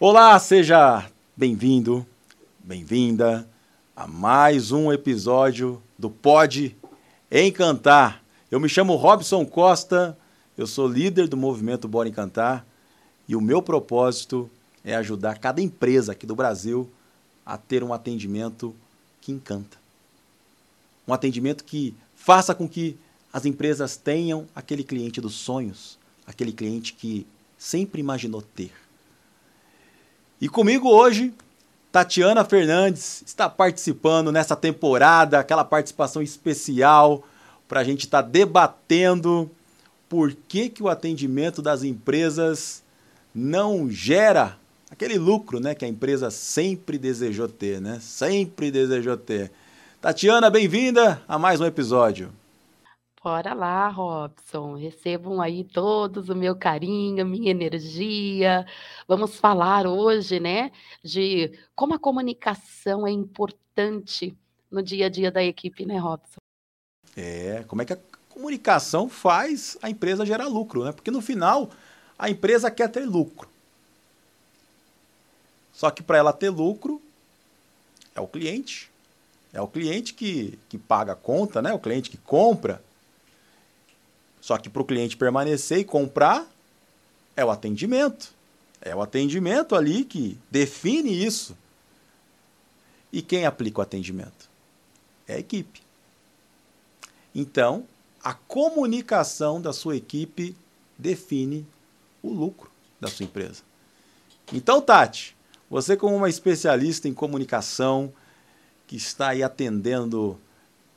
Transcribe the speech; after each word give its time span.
Olá, 0.00 0.38
seja 0.38 1.10
bem-vindo, 1.36 2.06
bem-vinda 2.60 3.48
a 3.96 4.06
mais 4.06 4.70
um 4.70 4.92
episódio 4.92 5.82
do 5.98 6.08
Pode 6.08 6.76
Encantar. 7.28 8.22
Eu 8.48 8.60
me 8.60 8.68
chamo 8.68 8.94
Robson 8.94 9.44
Costa, 9.44 10.16
eu 10.56 10.68
sou 10.68 10.86
líder 10.86 11.26
do 11.26 11.36
movimento 11.36 11.88
Bora 11.88 12.08
Encantar 12.08 12.64
e 13.26 13.34
o 13.34 13.40
meu 13.40 13.60
propósito 13.60 14.48
é 14.84 14.94
ajudar 14.94 15.38
cada 15.38 15.60
empresa 15.60 16.12
aqui 16.12 16.26
do 16.26 16.36
Brasil 16.36 16.88
a 17.44 17.58
ter 17.58 17.82
um 17.82 17.92
atendimento 17.92 18.72
que 19.20 19.32
encanta. 19.32 19.78
Um 21.08 21.12
atendimento 21.12 21.64
que 21.64 21.92
faça 22.14 22.54
com 22.54 22.68
que 22.68 22.96
as 23.32 23.44
empresas 23.44 23.96
tenham 23.96 24.46
aquele 24.54 24.84
cliente 24.84 25.20
dos 25.20 25.34
sonhos, 25.34 25.98
aquele 26.24 26.52
cliente 26.52 26.92
que 26.92 27.26
sempre 27.58 28.00
imaginou 28.00 28.40
ter. 28.42 28.70
E 30.40 30.48
comigo 30.48 30.88
hoje, 30.88 31.34
Tatiana 31.90 32.44
Fernandes 32.44 33.24
está 33.26 33.48
participando 33.48 34.30
nessa 34.30 34.54
temporada, 34.54 35.40
aquela 35.40 35.64
participação 35.64 36.22
especial 36.22 37.24
para 37.66 37.80
a 37.80 37.84
gente 37.84 38.04
estar 38.04 38.22
tá 38.22 38.28
debatendo 38.28 39.50
por 40.08 40.32
que, 40.32 40.68
que 40.68 40.82
o 40.82 40.88
atendimento 40.88 41.60
das 41.60 41.82
empresas 41.82 42.84
não 43.34 43.90
gera 43.90 44.56
aquele 44.88 45.18
lucro 45.18 45.58
né, 45.58 45.74
que 45.74 45.84
a 45.84 45.88
empresa 45.88 46.30
sempre 46.30 46.98
desejou 46.98 47.48
ter, 47.48 47.80
né? 47.80 47.98
Sempre 48.00 48.70
desejou 48.70 49.16
ter. 49.16 49.50
Tatiana, 50.00 50.48
bem-vinda 50.48 51.20
a 51.26 51.36
mais 51.36 51.60
um 51.60 51.66
episódio. 51.66 52.30
Bora 53.22 53.52
lá, 53.52 53.88
Robson. 53.88 54.76
Recebam 54.76 55.40
aí 55.40 55.64
todos 55.64 56.28
o 56.28 56.34
meu 56.34 56.54
carinho, 56.54 57.26
minha 57.26 57.50
energia. 57.50 58.64
Vamos 59.06 59.36
falar 59.36 59.86
hoje, 59.86 60.38
né, 60.38 60.70
de 61.02 61.58
como 61.74 61.94
a 61.94 61.98
comunicação 61.98 63.06
é 63.06 63.10
importante 63.10 64.36
no 64.70 64.82
dia 64.82 65.06
a 65.06 65.08
dia 65.08 65.30
da 65.30 65.42
equipe, 65.42 65.84
né, 65.84 65.98
Robson? 65.98 66.38
É, 67.16 67.64
como 67.66 67.82
é 67.82 67.84
que 67.84 67.92
a 67.92 67.98
comunicação 68.28 69.08
faz 69.08 69.76
a 69.82 69.90
empresa 69.90 70.24
gerar 70.24 70.46
lucro, 70.46 70.84
né? 70.84 70.92
Porque 70.92 71.10
no 71.10 71.20
final 71.20 71.70
a 72.16 72.30
empresa 72.30 72.70
quer 72.70 72.88
ter 72.88 73.04
lucro. 73.04 73.48
Só 75.72 75.90
que 75.90 76.02
para 76.02 76.18
ela 76.18 76.32
ter 76.32 76.50
lucro 76.50 77.02
é 78.14 78.20
o 78.20 78.28
cliente. 78.28 78.90
É 79.52 79.60
o 79.60 79.66
cliente 79.66 80.14
que, 80.14 80.58
que 80.68 80.76
paga 80.76 81.12
a 81.12 81.16
conta, 81.16 81.62
né? 81.62 81.72
O 81.72 81.78
cliente 81.78 82.10
que 82.10 82.18
compra. 82.18 82.82
Só 84.48 84.56
que 84.56 84.70
para 84.70 84.80
o 84.80 84.84
cliente 84.86 85.14
permanecer 85.14 85.80
e 85.80 85.84
comprar, 85.84 86.50
é 87.36 87.44
o 87.44 87.50
atendimento. 87.50 88.32
É 88.80 88.96
o 88.96 89.02
atendimento 89.02 89.74
ali 89.74 90.06
que 90.06 90.38
define 90.50 91.22
isso. 91.22 91.54
E 93.12 93.20
quem 93.20 93.44
aplica 93.44 93.80
o 93.80 93.82
atendimento? 93.82 94.48
É 95.26 95.34
a 95.34 95.38
equipe. 95.38 95.82
Então, 97.34 97.86
a 98.24 98.32
comunicação 98.32 99.60
da 99.60 99.74
sua 99.74 99.98
equipe 99.98 100.56
define 100.96 101.66
o 102.22 102.32
lucro 102.32 102.70
da 102.98 103.08
sua 103.08 103.24
empresa. 103.24 103.62
Então, 104.50 104.80
Tati, 104.80 105.36
você 105.68 105.94
como 105.94 106.16
uma 106.16 106.30
especialista 106.30 107.06
em 107.06 107.12
comunicação, 107.12 108.10
que 108.86 108.96
está 108.96 109.28
aí 109.28 109.42
atendendo 109.42 110.40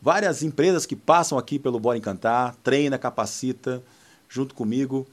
várias 0.02 0.42
empresas 0.42 0.86
que 0.86 0.96
passam 0.96 1.38
aqui 1.38 1.60
pelo 1.60 1.80
Bora 1.80 1.98
Encantar, 1.98 2.56
treina, 2.64 2.98
capacita 2.98 3.84
junto 4.28 4.56
comigo. 4.56 5.06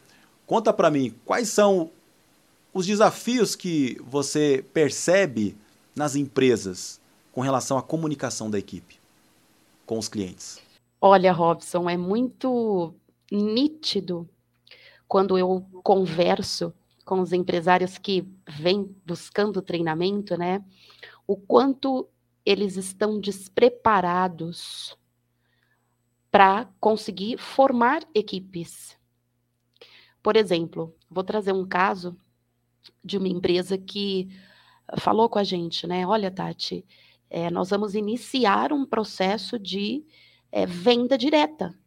Conta 0.47 0.73
para 0.73 0.91
mim, 0.91 1.15
quais 1.25 1.49
são 1.49 1.91
os 2.73 2.87
desafios 2.87 3.55
que 3.55 4.01
você 4.07 4.65
percebe 4.73 5.57
nas 5.95 6.17
empresas 6.17 7.01
com 7.33 7.41
relação 7.43 7.77
à 7.77 7.83
comunicação 7.83 8.51
da 8.51 8.59
equipe 8.59 8.99
com 9.85 9.99
os 9.99 10.09
clientes? 10.09 10.61
Olha, 11.01 11.33
Robson, 11.33 11.89
é 11.89 11.97
muito 11.97 12.95
nítido 13.31 14.29
quando 15.07 15.39
eu 15.39 15.65
converso 15.83 16.73
com 17.05 17.21
os 17.21 17.33
empresários 17.33 17.97
que 17.97 18.27
vêm 18.47 18.95
buscando 19.07 19.63
treinamento, 19.63 20.37
né? 20.37 20.63
O 21.27 21.37
quanto 21.37 22.07
eles 22.49 22.79
estão 22.79 23.21
despreparados 23.21 24.97
para 26.31 26.67
conseguir 26.81 27.37
formar 27.37 28.03
equipes. 28.15 28.99
Por 30.23 30.35
exemplo, 30.35 30.97
vou 31.11 31.23
trazer 31.23 31.53
um 31.53 31.69
caso 31.69 32.17
de 33.05 33.19
uma 33.19 33.29
empresa 33.29 33.77
que 33.77 34.31
falou 34.99 35.29
com 35.29 35.39
a 35.39 35.45
gente, 35.45 35.87
né? 35.87 36.07
Olha, 36.07 36.31
Tati, 36.31 36.87
é, 37.29 37.51
nós 37.51 37.69
vamos 37.69 37.95
iniciar 37.95 38.73
um 38.73 38.87
processo 38.87 39.59
de 39.59 40.07
é, 40.51 40.65
venda 40.65 41.19
direta. 41.19 41.79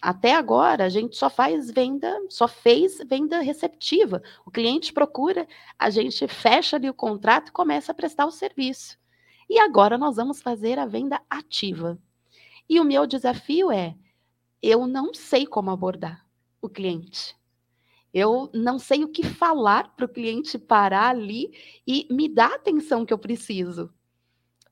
Até 0.00 0.36
agora, 0.36 0.84
a 0.84 0.88
gente 0.88 1.16
só 1.16 1.28
faz 1.28 1.68
venda, 1.68 2.16
só 2.28 2.46
fez 2.46 2.98
venda 3.08 3.40
receptiva. 3.40 4.22
O 4.46 4.52
cliente 4.52 4.92
procura, 4.92 5.48
a 5.76 5.90
gente 5.90 6.28
fecha 6.28 6.76
ali 6.76 6.88
o 6.88 6.94
contrato 6.94 7.48
e 7.48 7.52
começa 7.52 7.90
a 7.90 7.94
prestar 7.94 8.24
o 8.26 8.30
serviço. 8.30 8.96
E 9.48 9.58
agora 9.58 9.96
nós 9.96 10.16
vamos 10.16 10.42
fazer 10.42 10.78
a 10.78 10.86
venda 10.86 11.20
ativa. 11.30 11.98
E 12.68 12.80
o 12.80 12.84
meu 12.84 13.06
desafio 13.06 13.70
é: 13.70 13.96
eu 14.62 14.86
não 14.86 15.14
sei 15.14 15.46
como 15.46 15.70
abordar 15.70 16.26
o 16.60 16.68
cliente. 16.68 17.36
Eu 18.12 18.50
não 18.54 18.78
sei 18.78 19.04
o 19.04 19.08
que 19.08 19.22
falar 19.22 19.94
para 19.94 20.06
o 20.06 20.08
cliente 20.08 20.58
parar 20.58 21.10
ali 21.10 21.52
e 21.86 22.06
me 22.10 22.28
dar 22.28 22.50
a 22.50 22.54
atenção 22.54 23.04
que 23.04 23.12
eu 23.12 23.18
preciso 23.18 23.92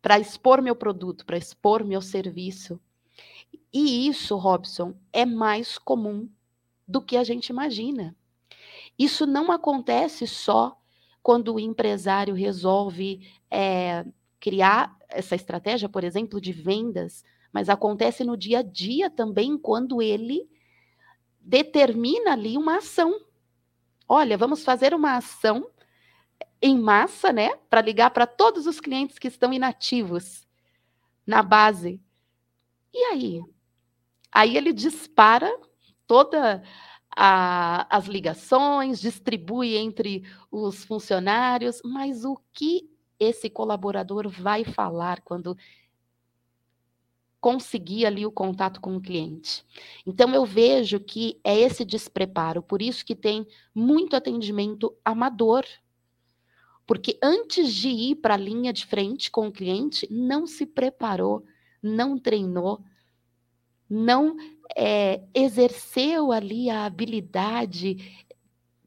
para 0.00 0.18
expor 0.18 0.60
meu 0.60 0.76
produto, 0.76 1.24
para 1.24 1.36
expor 1.36 1.84
meu 1.84 2.02
serviço. 2.02 2.80
E 3.72 4.06
isso, 4.06 4.36
Robson, 4.36 4.94
é 5.12 5.24
mais 5.24 5.78
comum 5.78 6.28
do 6.86 7.00
que 7.00 7.16
a 7.16 7.24
gente 7.24 7.48
imagina. 7.48 8.14
Isso 8.98 9.26
não 9.26 9.50
acontece 9.50 10.26
só 10.26 10.78
quando 11.22 11.54
o 11.54 11.60
empresário 11.60 12.34
resolve 12.34 13.26
é, 13.50 14.04
criar 14.44 14.94
essa 15.08 15.34
estratégia, 15.34 15.88
por 15.88 16.04
exemplo, 16.04 16.38
de 16.38 16.52
vendas, 16.52 17.24
mas 17.50 17.70
acontece 17.70 18.22
no 18.22 18.36
dia 18.36 18.58
a 18.58 18.62
dia 18.62 19.08
também 19.08 19.56
quando 19.56 20.02
ele 20.02 20.46
determina 21.40 22.32
ali 22.32 22.58
uma 22.58 22.76
ação. 22.76 23.18
Olha, 24.06 24.36
vamos 24.36 24.62
fazer 24.62 24.92
uma 24.92 25.16
ação 25.16 25.66
em 26.60 26.78
massa, 26.78 27.32
né, 27.32 27.56
para 27.70 27.80
ligar 27.80 28.10
para 28.10 28.26
todos 28.26 28.66
os 28.66 28.80
clientes 28.80 29.18
que 29.18 29.28
estão 29.28 29.50
inativos 29.50 30.46
na 31.26 31.42
base. 31.42 31.98
E 32.92 32.98
aí? 33.04 33.42
Aí 34.30 34.58
ele 34.58 34.74
dispara 34.74 35.50
toda 36.06 36.62
a, 37.16 37.86
as 37.96 38.04
ligações, 38.04 39.00
distribui 39.00 39.74
entre 39.74 40.22
os 40.50 40.84
funcionários, 40.84 41.80
mas 41.82 42.26
o 42.26 42.38
que 42.52 42.93
esse 43.18 43.48
colaborador 43.48 44.28
vai 44.28 44.64
falar 44.64 45.20
quando 45.22 45.56
conseguir 47.44 48.06
ali 48.06 48.24
o 48.24 48.32
contato 48.32 48.80
com 48.80 48.96
o 48.96 49.00
cliente. 49.00 49.62
Então 50.06 50.34
eu 50.34 50.46
vejo 50.46 50.98
que 50.98 51.38
é 51.44 51.54
esse 51.58 51.84
despreparo, 51.84 52.62
por 52.62 52.80
isso 52.80 53.04
que 53.04 53.14
tem 53.14 53.46
muito 53.74 54.16
atendimento 54.16 54.96
amador. 55.04 55.64
Porque 56.86 57.18
antes 57.22 57.74
de 57.74 57.88
ir 57.88 58.16
para 58.16 58.32
a 58.32 58.38
linha 58.38 58.72
de 58.72 58.86
frente 58.86 59.30
com 59.30 59.48
o 59.48 59.52
cliente, 59.52 60.06
não 60.10 60.46
se 60.46 60.64
preparou, 60.64 61.44
não 61.82 62.18
treinou, 62.18 62.82
não 63.90 64.36
é, 64.74 65.22
exerceu 65.34 66.32
ali 66.32 66.70
a 66.70 66.86
habilidade 66.86 68.26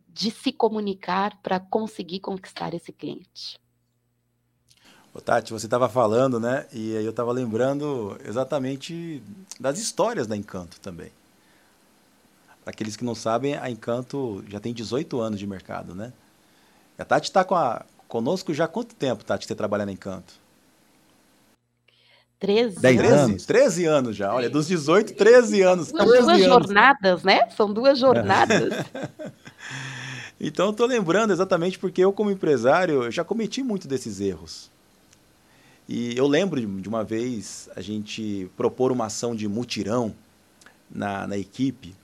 de 0.07 0.31
se 0.31 0.51
comunicar 0.51 1.39
para 1.43 1.59
conseguir 1.59 2.21
conquistar 2.21 2.73
esse 2.73 2.91
cliente. 2.91 3.59
Ô, 5.17 5.21
Tati, 5.21 5.51
você 5.51 5.65
estava 5.65 5.89
falando, 5.89 6.39
né? 6.39 6.67
E 6.71 6.95
aí 6.95 7.03
eu 7.03 7.09
estava 7.09 7.31
lembrando 7.31 8.15
exatamente 8.23 9.23
das 9.59 9.79
histórias 9.79 10.27
da 10.27 10.37
Encanto 10.37 10.79
também. 10.79 11.11
Para 12.63 12.69
aqueles 12.71 12.95
que 12.95 13.03
não 13.03 13.15
sabem, 13.15 13.55
a 13.55 13.67
Encanto 13.67 14.45
já 14.47 14.59
tem 14.59 14.75
18 14.75 15.19
anos 15.19 15.39
de 15.39 15.47
mercado, 15.47 15.95
né? 15.95 16.13
A 16.99 17.03
Tati 17.03 17.29
está 17.29 17.43
conosco 18.07 18.53
já 18.53 18.65
há 18.65 18.67
quanto 18.67 18.93
tempo, 18.93 19.25
Tati, 19.25 19.47
você 19.47 19.55
trabalha 19.55 19.87
na 19.87 19.91
Encanto? 19.91 20.35
13 22.39 22.79
10 22.79 23.11
anos. 23.11 23.45
13 23.47 23.85
anos 23.85 24.15
já. 24.15 24.31
Olha, 24.31 24.51
dos 24.51 24.67
18, 24.67 25.15
13 25.15 25.61
anos. 25.63 25.87
São 25.87 26.05
duas 26.05 26.27
anos. 26.27 26.43
jornadas, 26.43 27.23
né? 27.23 27.49
São 27.49 27.73
duas 27.73 27.97
jornadas. 27.97 28.71
então, 30.39 30.67
eu 30.67 30.71
estou 30.71 30.85
lembrando 30.85 31.33
exatamente 31.33 31.79
porque 31.79 32.01
eu, 32.05 32.13
como 32.13 32.29
empresário, 32.29 33.09
já 33.09 33.23
cometi 33.23 33.63
muito 33.63 33.87
desses 33.87 34.19
erros. 34.19 34.76
E 35.87 36.17
eu 36.17 36.27
lembro 36.27 36.59
de 36.59 36.89
uma 36.89 37.03
vez 37.03 37.69
a 37.75 37.81
gente 37.81 38.49
propor 38.57 38.91
uma 38.91 39.05
ação 39.05 39.35
de 39.35 39.47
mutirão 39.47 40.13
na, 40.89 41.25
na 41.25 41.37
equipe, 41.37 41.95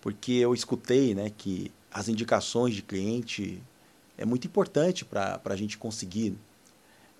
porque 0.00 0.32
eu 0.32 0.52
escutei 0.52 1.14
né, 1.14 1.30
que 1.36 1.70
as 1.92 2.08
indicações 2.08 2.74
de 2.74 2.82
cliente 2.82 3.62
é 4.18 4.24
muito 4.24 4.46
importante 4.46 5.04
para 5.04 5.40
a 5.44 5.56
gente 5.56 5.78
conseguir 5.78 6.36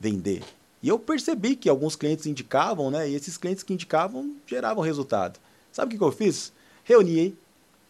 vender. 0.00 0.42
E 0.82 0.88
eu 0.88 0.98
percebi 0.98 1.54
que 1.54 1.68
alguns 1.68 1.94
clientes 1.94 2.26
indicavam, 2.26 2.90
né? 2.90 3.08
E 3.08 3.14
esses 3.14 3.38
clientes 3.38 3.62
que 3.62 3.72
indicavam 3.72 4.34
geravam 4.46 4.82
resultado. 4.82 5.38
Sabe 5.70 5.86
o 5.86 5.90
que, 5.92 5.98
que 5.98 6.04
eu 6.04 6.10
fiz? 6.10 6.52
Reuni 6.82 7.36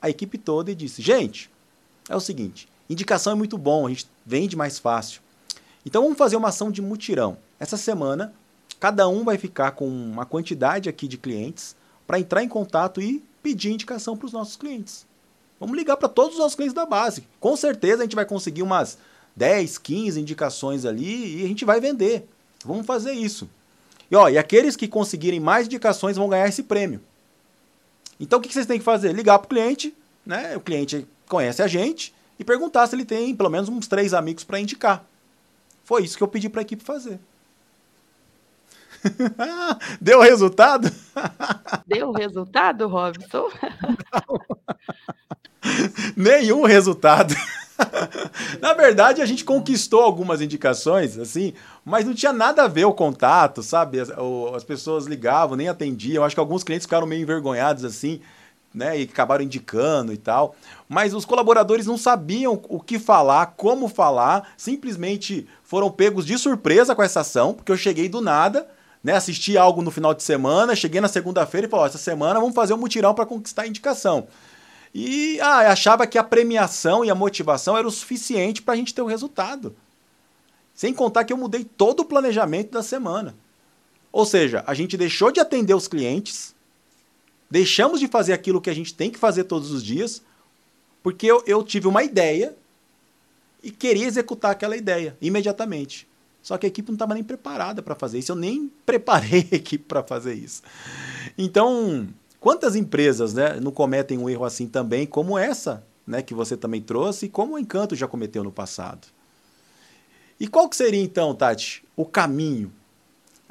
a 0.00 0.10
equipe 0.10 0.36
toda 0.36 0.70
e 0.70 0.74
disse: 0.74 1.00
gente, 1.00 1.50
é 2.08 2.14
o 2.14 2.20
seguinte, 2.20 2.68
indicação 2.90 3.32
é 3.32 3.36
muito 3.36 3.56
bom, 3.56 3.86
a 3.86 3.88
gente 3.88 4.06
vende 4.26 4.54
mais 4.54 4.78
fácil. 4.78 5.21
Então 5.84 6.02
vamos 6.02 6.18
fazer 6.18 6.36
uma 6.36 6.48
ação 6.48 6.70
de 6.70 6.80
mutirão. 6.80 7.36
Essa 7.58 7.76
semana, 7.76 8.32
cada 8.78 9.08
um 9.08 9.24
vai 9.24 9.36
ficar 9.36 9.72
com 9.72 9.86
uma 9.86 10.24
quantidade 10.24 10.88
aqui 10.88 11.08
de 11.08 11.18
clientes 11.18 11.74
para 12.06 12.20
entrar 12.20 12.42
em 12.42 12.48
contato 12.48 13.00
e 13.00 13.22
pedir 13.42 13.72
indicação 13.72 14.16
para 14.16 14.26
os 14.26 14.32
nossos 14.32 14.56
clientes. 14.56 15.06
Vamos 15.58 15.76
ligar 15.76 15.96
para 15.96 16.08
todos 16.08 16.34
os 16.34 16.38
nossos 16.38 16.54
clientes 16.54 16.74
da 16.74 16.86
base. 16.86 17.24
Com 17.38 17.56
certeza 17.56 18.02
a 18.02 18.04
gente 18.04 18.16
vai 18.16 18.24
conseguir 18.24 18.62
umas 18.62 18.98
10, 19.36 19.78
15 19.78 20.20
indicações 20.20 20.84
ali 20.84 21.40
e 21.40 21.44
a 21.44 21.48
gente 21.48 21.64
vai 21.64 21.80
vender. 21.80 22.28
Vamos 22.64 22.86
fazer 22.86 23.12
isso. 23.12 23.48
E, 24.10 24.16
ó, 24.16 24.28
e 24.28 24.38
aqueles 24.38 24.76
que 24.76 24.86
conseguirem 24.86 25.40
mais 25.40 25.66
indicações 25.66 26.16
vão 26.16 26.28
ganhar 26.28 26.48
esse 26.48 26.62
prêmio. 26.62 27.00
Então 28.20 28.38
o 28.38 28.42
que 28.42 28.52
vocês 28.52 28.66
têm 28.66 28.78
que 28.78 28.84
fazer? 28.84 29.12
Ligar 29.12 29.38
para 29.38 29.46
o 29.46 29.48
cliente, 29.48 29.94
né? 30.24 30.56
O 30.56 30.60
cliente 30.60 31.06
conhece 31.28 31.62
a 31.62 31.66
gente 31.66 32.14
e 32.38 32.44
perguntar 32.44 32.86
se 32.86 32.94
ele 32.94 33.04
tem 33.04 33.34
pelo 33.34 33.48
menos 33.48 33.68
uns 33.68 33.86
três 33.86 34.12
amigos 34.12 34.44
para 34.44 34.60
indicar. 34.60 35.04
Foi 35.84 36.02
isso 36.02 36.16
que 36.16 36.22
eu 36.22 36.28
pedi 36.28 36.48
para 36.48 36.60
a 36.60 36.62
equipe 36.62 36.82
fazer. 36.82 37.18
Deu 40.00 40.20
resultado? 40.20 40.90
Deu 41.86 42.12
resultado, 42.12 42.86
Robson? 42.86 43.48
Nenhum 46.16 46.62
resultado. 46.64 47.34
Na 48.60 48.74
verdade, 48.74 49.20
a 49.20 49.26
gente 49.26 49.44
conquistou 49.44 50.00
algumas 50.00 50.40
indicações, 50.40 51.18
assim, 51.18 51.52
mas 51.84 52.04
não 52.04 52.14
tinha 52.14 52.32
nada 52.32 52.64
a 52.64 52.68
ver 52.68 52.84
o 52.84 52.92
contato, 52.92 53.62
sabe? 53.62 54.00
As, 54.00 54.10
as 54.54 54.64
pessoas 54.64 55.06
ligavam, 55.06 55.56
nem 55.56 55.68
atendiam. 55.68 56.24
Acho 56.24 56.36
que 56.36 56.40
alguns 56.40 56.62
clientes 56.64 56.86
ficaram 56.86 57.06
meio 57.06 57.22
envergonhados, 57.22 57.84
assim, 57.84 58.20
né? 58.74 59.00
E 59.00 59.02
acabaram 59.04 59.44
indicando 59.44 60.12
e 60.12 60.16
tal. 60.16 60.54
Mas 60.88 61.14
os 61.14 61.24
colaboradores 61.24 61.86
não 61.86 61.98
sabiam 61.98 62.60
o 62.68 62.80
que 62.80 62.98
falar, 62.98 63.54
como 63.56 63.88
falar, 63.88 64.52
simplesmente 64.56 65.46
foram 65.62 65.90
pegos 65.90 66.26
de 66.26 66.38
surpresa 66.38 66.94
com 66.94 67.02
essa 67.02 67.20
ação, 67.20 67.54
porque 67.54 67.72
eu 67.72 67.76
cheguei 67.76 68.08
do 68.08 68.20
nada, 68.20 68.68
né? 69.02 69.14
Assisti 69.14 69.56
algo 69.56 69.82
no 69.82 69.90
final 69.90 70.14
de 70.14 70.22
semana, 70.22 70.76
cheguei 70.76 71.00
na 71.00 71.08
segunda-feira 71.08 71.66
e 71.66 71.70
falei: 71.70 71.86
essa 71.86 71.98
semana 71.98 72.40
vamos 72.40 72.54
fazer 72.54 72.74
um 72.74 72.78
mutirão 72.78 73.14
para 73.14 73.26
conquistar 73.26 73.62
a 73.62 73.66
indicação. 73.66 74.26
E 74.94 75.40
ah, 75.40 75.72
achava 75.72 76.06
que 76.06 76.18
a 76.18 76.24
premiação 76.24 77.04
e 77.04 77.10
a 77.10 77.14
motivação 77.14 77.76
era 77.76 77.88
o 77.88 77.90
suficiente 77.90 78.60
para 78.60 78.74
a 78.74 78.76
gente 78.76 78.94
ter 78.94 79.00
o 79.00 79.06
resultado. 79.06 79.74
Sem 80.74 80.92
contar 80.92 81.24
que 81.24 81.32
eu 81.32 81.36
mudei 81.36 81.64
todo 81.64 82.00
o 82.00 82.04
planejamento 82.04 82.70
da 82.70 82.82
semana. 82.82 83.34
Ou 84.10 84.26
seja, 84.26 84.62
a 84.66 84.74
gente 84.74 84.96
deixou 84.96 85.32
de 85.32 85.40
atender 85.40 85.74
os 85.74 85.88
clientes, 85.88 86.54
deixamos 87.52 88.00
de 88.00 88.08
fazer 88.08 88.32
aquilo 88.32 88.60
que 88.60 88.70
a 88.70 88.74
gente 88.74 88.94
tem 88.94 89.10
que 89.10 89.18
fazer 89.18 89.44
todos 89.44 89.70
os 89.70 89.84
dias, 89.84 90.22
porque 91.02 91.26
eu, 91.26 91.44
eu 91.46 91.62
tive 91.62 91.86
uma 91.86 92.02
ideia 92.02 92.56
e 93.62 93.70
queria 93.70 94.06
executar 94.06 94.52
aquela 94.52 94.76
ideia 94.76 95.16
imediatamente. 95.20 96.08
Só 96.42 96.56
que 96.56 96.66
a 96.66 96.68
equipe 96.68 96.88
não 96.88 96.96
estava 96.96 97.14
nem 97.14 97.22
preparada 97.22 97.82
para 97.82 97.94
fazer 97.94 98.18
isso. 98.18 98.32
Eu 98.32 98.36
nem 98.36 98.72
preparei 98.84 99.46
a 99.52 99.54
equipe 99.54 99.84
para 99.84 100.02
fazer 100.02 100.34
isso. 100.34 100.62
Então, 101.36 102.08
Quantas 102.42 102.74
empresas 102.74 103.32
né, 103.32 103.60
não 103.60 103.70
cometem 103.70 104.18
um 104.18 104.28
erro 104.28 104.44
assim 104.44 104.66
também, 104.66 105.06
como 105.06 105.38
essa 105.38 105.84
né, 106.04 106.22
que 106.22 106.34
você 106.34 106.56
também 106.56 106.82
trouxe 106.82 107.26
e 107.26 107.28
como 107.28 107.54
o 107.54 107.58
Encanto 107.58 107.94
já 107.94 108.08
cometeu 108.08 108.42
no 108.42 108.50
passado? 108.50 109.06
E 110.40 110.48
qual 110.48 110.68
que 110.68 110.74
seria 110.74 111.00
então, 111.00 111.32
Tati, 111.36 111.84
o 111.94 112.04
caminho? 112.04 112.72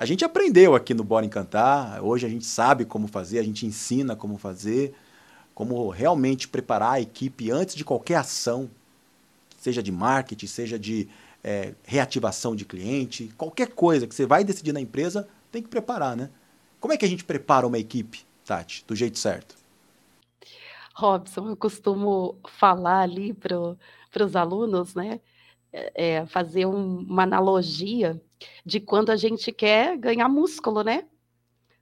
A 0.01 0.05
gente 0.05 0.25
aprendeu 0.25 0.73
aqui 0.73 0.95
no 0.95 1.03
Bora 1.03 1.27
Encantar, 1.27 2.03
hoje 2.03 2.25
a 2.25 2.29
gente 2.29 2.43
sabe 2.43 2.85
como 2.85 3.07
fazer, 3.07 3.37
a 3.37 3.43
gente 3.43 3.67
ensina 3.67 4.15
como 4.15 4.35
fazer, 4.35 4.95
como 5.53 5.89
realmente 5.89 6.47
preparar 6.47 6.93
a 6.93 6.99
equipe 6.99 7.51
antes 7.51 7.75
de 7.75 7.85
qualquer 7.85 8.15
ação, 8.15 8.67
seja 9.59 9.83
de 9.83 9.91
marketing, 9.91 10.47
seja 10.47 10.79
de 10.79 11.07
é, 11.43 11.75
reativação 11.83 12.55
de 12.55 12.65
cliente, 12.65 13.31
qualquer 13.37 13.73
coisa 13.73 14.07
que 14.07 14.15
você 14.15 14.25
vai 14.25 14.43
decidir 14.43 14.73
na 14.73 14.81
empresa, 14.81 15.29
tem 15.51 15.61
que 15.61 15.69
preparar, 15.69 16.17
né? 16.17 16.31
Como 16.79 16.91
é 16.91 16.97
que 16.97 17.05
a 17.05 17.07
gente 17.07 17.23
prepara 17.23 17.67
uma 17.67 17.77
equipe? 17.77 18.25
Tati, 18.43 18.83
do 18.87 18.95
jeito 18.95 19.19
certo? 19.19 19.55
Robson, 20.95 21.47
eu 21.47 21.55
costumo 21.55 22.39
falar 22.57 23.01
ali 23.01 23.35
para 23.35 24.25
os 24.25 24.35
alunos, 24.35 24.95
né? 24.95 25.21
É, 25.71 26.15
é, 26.15 26.25
fazer 26.25 26.65
um, 26.65 27.01
uma 27.01 27.21
analogia 27.21 28.19
de 28.65 28.79
quando 28.79 29.09
a 29.09 29.15
gente 29.15 29.51
quer 29.51 29.97
ganhar 29.97 30.29
músculo, 30.29 30.83
né? 30.83 31.07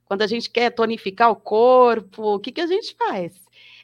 Quando 0.04 0.22
a 0.22 0.26
gente 0.26 0.50
quer 0.50 0.70
tonificar 0.70 1.30
o 1.30 1.36
corpo, 1.36 2.34
o 2.34 2.40
que, 2.40 2.50
que 2.50 2.60
a 2.60 2.66
gente 2.66 2.94
faz? 2.96 3.40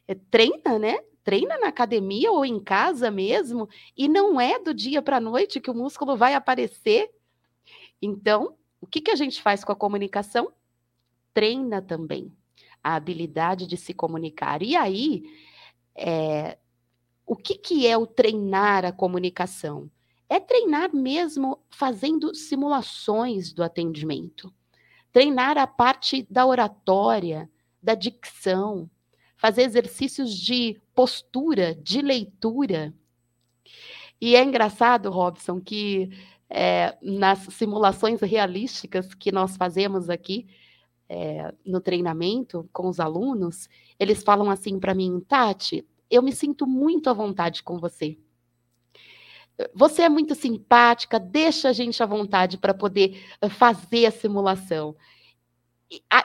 É, 0.09 0.15
treina, 0.15 0.79
né? 0.79 0.99
Treina 1.23 1.59
na 1.59 1.69
academia 1.69 2.31
ou 2.31 2.45
em 2.45 2.61
casa 2.61 3.11
mesmo, 3.11 3.69
e 3.97 4.09
não 4.09 4.41
é 4.41 4.59
do 4.59 4.73
dia 4.73 5.03
para 5.03 5.17
a 5.17 5.21
noite 5.21 5.61
que 5.61 5.71
o 5.71 5.75
músculo 5.75 6.17
vai 6.17 6.35
aparecer. 6.35 7.11
Então, 8.01 8.57
o 8.81 8.87
que, 8.87 9.01
que 9.01 9.11
a 9.11 9.17
gente 9.17 9.43
faz 9.43 9.65
com 9.65 9.73
a 9.73 9.77
comunicação? 9.77 10.53
Treina 11.35 11.83
também 11.83 12.33
a 12.83 12.95
habilidade 12.95 13.67
de 13.67 13.77
se 13.77 13.93
comunicar. 13.93 14.63
E 14.63 14.77
aí, 14.77 15.25
é, 15.97 16.57
o 17.27 17.35
que, 17.35 17.57
que 17.59 17.87
é 17.87 17.99
o 17.99 18.07
treinar 18.07 18.85
a 18.85 18.93
comunicação? 18.93 19.91
É 20.29 20.41
treinar 20.41 20.95
mesmo 20.95 21.59
fazendo 21.71 22.35
simulações 22.35 23.53
do 23.53 23.63
atendimento. 23.63 24.53
Treinar 25.13 25.57
a 25.57 25.67
parte 25.67 26.27
da 26.29 26.45
oratória, 26.45 27.49
da 27.83 27.95
dicção, 27.95 28.91
fazer 29.37 29.63
exercícios 29.63 30.35
de 30.37 30.81
postura, 30.95 31.75
de 31.75 32.03
leitura. 32.03 32.93
E 34.21 34.35
é 34.35 34.43
engraçado, 34.43 35.11
Robson, 35.11 35.61
que 35.61 36.11
é, 36.49 36.97
nas 37.03 37.41
simulações 37.55 38.21
realísticas 38.21 39.15
que 39.15 39.31
nós 39.31 39.57
fazemos 39.57 40.09
aqui, 40.09 40.47
é, 41.09 41.55
no 41.65 41.81
treinamento 41.81 42.69
com 42.73 42.89
os 42.89 42.99
alunos, 42.99 43.69
eles 43.99 44.23
falam 44.23 44.51
assim 44.51 44.79
para 44.79 44.95
mim, 44.95 45.21
Tati, 45.21 45.87
eu 46.11 46.23
me 46.23 46.33
sinto 46.33 46.67
muito 46.67 47.09
à 47.09 47.13
vontade 47.13 47.63
com 47.63 47.79
você. 47.79 48.19
Você 49.75 50.03
é 50.03 50.09
muito 50.09 50.35
simpática, 50.35 51.19
deixa 51.19 51.71
a 51.71 51.73
gente 51.73 52.03
à 52.03 52.07
vontade 52.07 52.59
para 52.59 52.75
poder 52.75 53.23
eh, 53.41 53.49
fazer 53.49 54.07
a 54.07 54.11
simulação. 54.11 54.95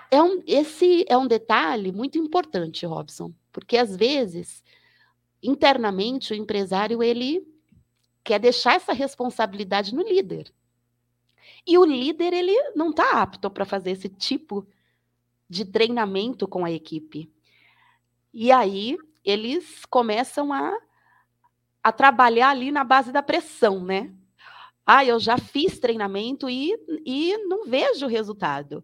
É 0.10 0.22
um, 0.22 0.42
esse 0.46 1.06
é 1.08 1.18
um 1.18 1.28
detalhe 1.28 1.92
muito 1.92 2.18
importante, 2.18 2.86
Robson, 2.86 3.32
porque 3.52 3.78
às 3.78 3.96
vezes, 3.96 4.64
internamente, 5.42 6.34
o 6.34 6.36
empresário 6.36 7.02
ele 7.02 7.48
quer 8.24 8.40
deixar 8.40 8.76
essa 8.76 8.92
responsabilidade 8.92 9.94
no 9.94 10.02
líder. 10.02 10.52
E 11.66 11.78
o 11.78 11.86
líder 11.86 12.34
ele 12.34 12.56
não 12.76 12.90
está 12.90 13.22
apto 13.22 13.50
para 13.50 13.66
fazer 13.66 13.92
esse 13.92 14.10
tipo 14.10 14.68
de 15.50 15.66
treinamento 15.66 16.48
com 16.48 16.66
a 16.66 16.72
equipe. 16.72 17.32
E 18.34 18.52
aí 18.52 18.98
eles 19.24 19.86
começam 19.86 20.52
a, 20.52 20.76
a 21.84 21.92
trabalhar 21.92 22.50
ali 22.50 22.72
na 22.72 22.84
base 22.84 23.12
da 23.12 23.24
pressão, 23.24 23.84
né? 23.84 24.14
Ah, 24.86 25.06
eu 25.06 25.20
já 25.20 25.38
fiz 25.38 25.80
treinamento 25.80 26.50
e, 26.50 26.76
e 27.06 27.38
não 27.48 27.66
vejo 27.66 28.08
resultado. 28.08 28.84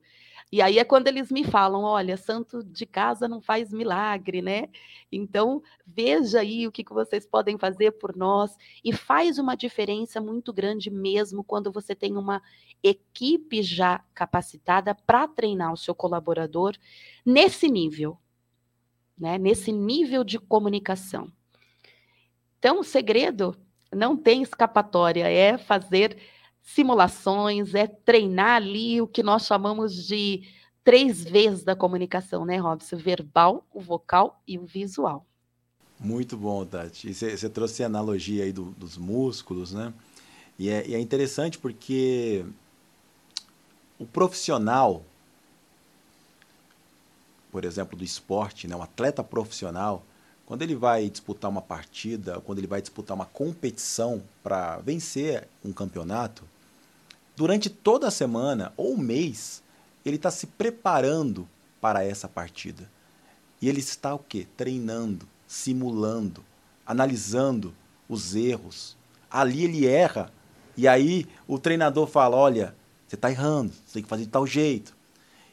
E 0.50 0.62
aí 0.62 0.80
é 0.80 0.86
quando 0.86 1.08
eles 1.08 1.30
me 1.30 1.44
falam: 1.44 1.84
olha, 1.84 2.16
santo 2.16 2.64
de 2.64 2.86
casa 2.86 3.28
não 3.28 3.42
faz 3.42 3.74
milagre, 3.74 4.42
né? 4.42 4.70
Então, 5.12 5.62
veja 5.86 6.40
aí 6.40 6.66
o 6.66 6.72
que, 6.72 6.84
que 6.84 6.94
vocês 6.94 7.26
podem 7.26 7.58
fazer 7.58 7.92
por 7.92 8.16
nós. 8.16 8.56
E 8.84 8.94
faz 8.94 9.38
uma 9.38 9.56
diferença 9.56 10.22
muito 10.22 10.54
grande 10.54 10.90
mesmo 10.90 11.44
quando 11.44 11.72
você 11.72 11.94
tem 11.94 12.16
uma 12.16 12.42
equipe 12.82 13.62
já 13.62 14.04
capacitada 14.14 14.96
para 14.96 15.28
treinar 15.28 15.74
o 15.74 15.78
seu 15.78 15.94
colaborador 15.94 16.78
nesse 17.26 17.68
nível, 17.68 18.18
né? 19.18 19.38
Nesse 19.38 19.72
nível 19.72 20.24
de 20.24 20.40
comunicação. 20.40 21.32
Então, 22.60 22.80
o 22.80 22.84
segredo 22.84 23.56
não 23.94 24.18
tem 24.18 24.42
escapatória, 24.42 25.28
é 25.28 25.58
fazer 25.58 26.18
simulações, 26.62 27.74
é 27.74 27.88
treinar 27.88 28.58
ali 28.58 29.02
o 29.02 29.08
que 29.08 29.24
nós 29.24 29.46
chamamos 29.46 30.06
de 30.06 30.44
três 30.84 31.24
vezes 31.24 31.64
da 31.64 31.76
comunicação, 31.76 32.46
né, 32.46 32.58
Robson? 32.58 32.96
O 32.96 33.00
verbal, 33.00 33.66
o 33.74 33.80
vocal 33.80 34.42
e 34.48 34.58
o 34.58 34.66
visual. 34.66 35.26
Muito 36.00 36.38
bom, 36.38 36.66
Tati. 36.66 37.14
Você 37.14 37.50
trouxe 37.50 37.84
a 37.84 37.88
analogia 37.88 38.44
aí 38.44 38.52
do, 38.52 38.66
dos 38.72 38.98
músculos, 38.98 39.74
né? 39.74 39.94
E 40.60 40.70
é, 40.70 40.88
e 40.88 40.96
é 40.96 41.00
interessante 41.00 41.58
porque 41.58 42.46
o 44.00 44.06
profissional, 44.06 45.04
por 47.52 47.66
exemplo, 47.66 47.98
do 47.98 48.04
esporte, 48.04 48.68
né, 48.68 48.76
um 48.76 48.82
atleta 48.82 49.24
profissional, 49.24 50.04
quando 50.48 50.62
ele 50.62 50.76
vai 50.76 51.10
disputar 51.10 51.52
uma 51.52 51.62
partida, 51.62 52.40
quando 52.40 52.60
ele 52.60 52.68
vai 52.68 52.82
disputar 52.82 53.14
uma 53.14 53.26
competição 53.26 54.24
para 54.42 54.78
vencer 54.78 55.46
um 55.64 55.74
campeonato, 55.74 56.46
durante 57.36 57.70
toda 57.70 58.08
a 58.08 58.12
semana 58.12 58.72
ou 58.78 58.96
mês, 58.98 59.62
ele 60.06 60.16
está 60.16 60.32
se 60.32 60.48
preparando 60.48 61.48
para 61.82 62.02
essa 62.02 62.30
partida. 62.30 62.90
E 63.62 63.68
ele 63.68 63.82
está 63.82 64.16
o 64.16 64.20
quê? 64.20 64.48
Treinando, 64.56 65.28
simulando, 65.46 66.42
analisando 66.86 67.74
os 68.08 68.34
erros. 68.34 68.96
Ali 69.30 69.66
ele 69.66 69.86
erra. 69.86 70.32
E 70.78 70.88
aí 70.88 71.28
o 71.46 71.60
treinador 71.60 72.08
fala: 72.08 72.38
olha, 72.38 72.74
você 73.06 73.16
está 73.16 73.30
errando, 73.30 73.74
você 73.86 73.96
tem 73.96 74.04
que 74.04 74.10
fazer 74.10 74.24
de 74.24 74.30
tal 74.30 74.48
jeito. 74.48 74.96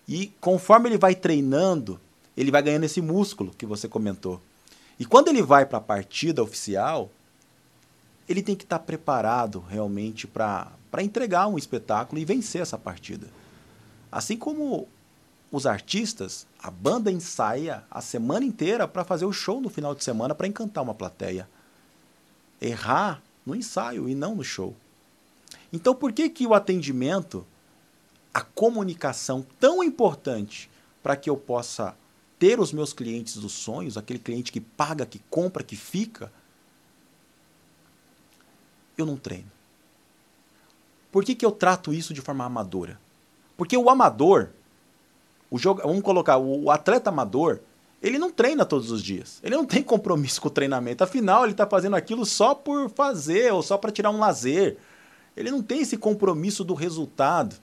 E 0.07 0.29
conforme 0.41 0.89
ele 0.89 0.99
vai 0.99 1.17
treinando, 1.17 2.01
ele 2.37 2.53
vai 2.53 2.63
ganhando 2.63 2.85
esse 2.85 3.01
músculo 3.01 3.53
que 3.59 3.67
você 3.67 3.89
comentou. 3.89 4.41
E 4.99 5.05
quando 5.05 5.29
ele 5.29 5.43
vai 5.43 5.67
para 5.67 5.79
a 5.79 5.81
partida 5.81 6.43
oficial, 6.43 7.11
ele 8.29 8.43
tem 8.43 8.55
que 8.55 8.65
estar 8.65 8.79
tá 8.79 8.85
preparado 8.85 9.61
realmente 9.61 10.27
para 10.27 10.73
entregar 11.01 11.47
um 11.47 11.59
espetáculo 11.59 12.21
e 12.21 12.25
vencer 12.25 12.63
essa 12.63 12.79
partida. 12.79 13.27
Assim 14.11 14.37
como 14.37 14.89
os 15.51 15.67
artistas, 15.67 16.47
a 16.61 16.71
banda 16.71 17.11
ensaia 17.11 17.85
a 17.91 18.01
semana 18.01 18.45
inteira 18.45 18.89
para 18.89 19.05
fazer 19.05 19.25
o 19.25 19.33
show 19.33 19.61
no 19.61 19.69
final 19.69 19.95
de 19.95 20.03
semana 20.03 20.35
para 20.35 20.47
encantar 20.47 20.83
uma 20.83 20.95
plateia. 20.95 21.49
Errar 22.61 23.23
no 23.45 23.55
ensaio 23.55 24.09
e 24.09 24.15
não 24.15 24.37
no 24.37 24.45
show. 24.45 24.75
Então, 25.73 25.95
por 25.95 26.13
que 26.13 26.29
que 26.29 26.47
o 26.47 26.55
atendimento, 26.55 27.45
a 28.33 28.41
comunicação 28.41 29.45
tão 29.59 29.83
importante 29.83 30.71
para 31.03 31.17
que 31.17 31.29
eu 31.29 31.37
possa 31.37 31.95
ter 32.39 32.61
os 32.61 32.73
meus 32.73 32.93
clientes 32.93 33.37
dos 33.37 33.53
sonhos, 33.53 33.97
aquele 33.97 34.19
cliente 34.19 34.53
que 34.53 34.61
paga, 34.61 35.07
que 35.07 35.21
compra, 35.31 35.63
que 35.63 35.77
fica, 35.77 36.33
eu 38.97 39.07
não 39.07 39.17
treino. 39.17 39.51
Por 41.11 41.25
que, 41.25 41.35
que 41.35 41.47
eu 41.47 41.53
trato 41.53 41.93
isso 41.93 42.13
de 42.13 42.21
forma 42.21 42.45
amadora? 42.45 42.99
Porque 43.57 43.77
o 43.77 43.89
amador, 43.89 44.49
o 45.51 45.59
jogo, 45.59 45.81
vamos 45.83 46.03
colocar, 46.03 46.39
o, 46.39 46.71
atleta 46.71 47.11
amador, 47.11 47.61
ele 48.03 48.19
não 48.19 48.31
treina 48.31 48.65
todos 48.65 48.91
os 48.91 49.03
dias. 49.03 49.39
Ele 49.43 49.55
não 49.55 49.65
tem 49.67 49.83
compromisso 49.83 50.41
com 50.41 50.49
o 50.49 50.51
treinamento. 50.51 51.05
Afinal, 51.05 51.45
ele 51.45 51.53
está 51.53 51.67
fazendo 51.67 51.95
aquilo 51.95 52.27
só 52.27 52.55
por 52.55 52.91
fazer 52.91 53.53
ou 53.53 53.63
só 53.63 53.79
para 53.79 53.93
tirar 53.93 54.11
um 54.11 54.19
lazer. 54.19 54.77
Ele 55.37 55.51
não 55.51 55.63
tem 55.63 55.81
esse 55.81 55.97
compromisso 55.97 56.65
do 56.65 56.75
resultado. 56.75 57.57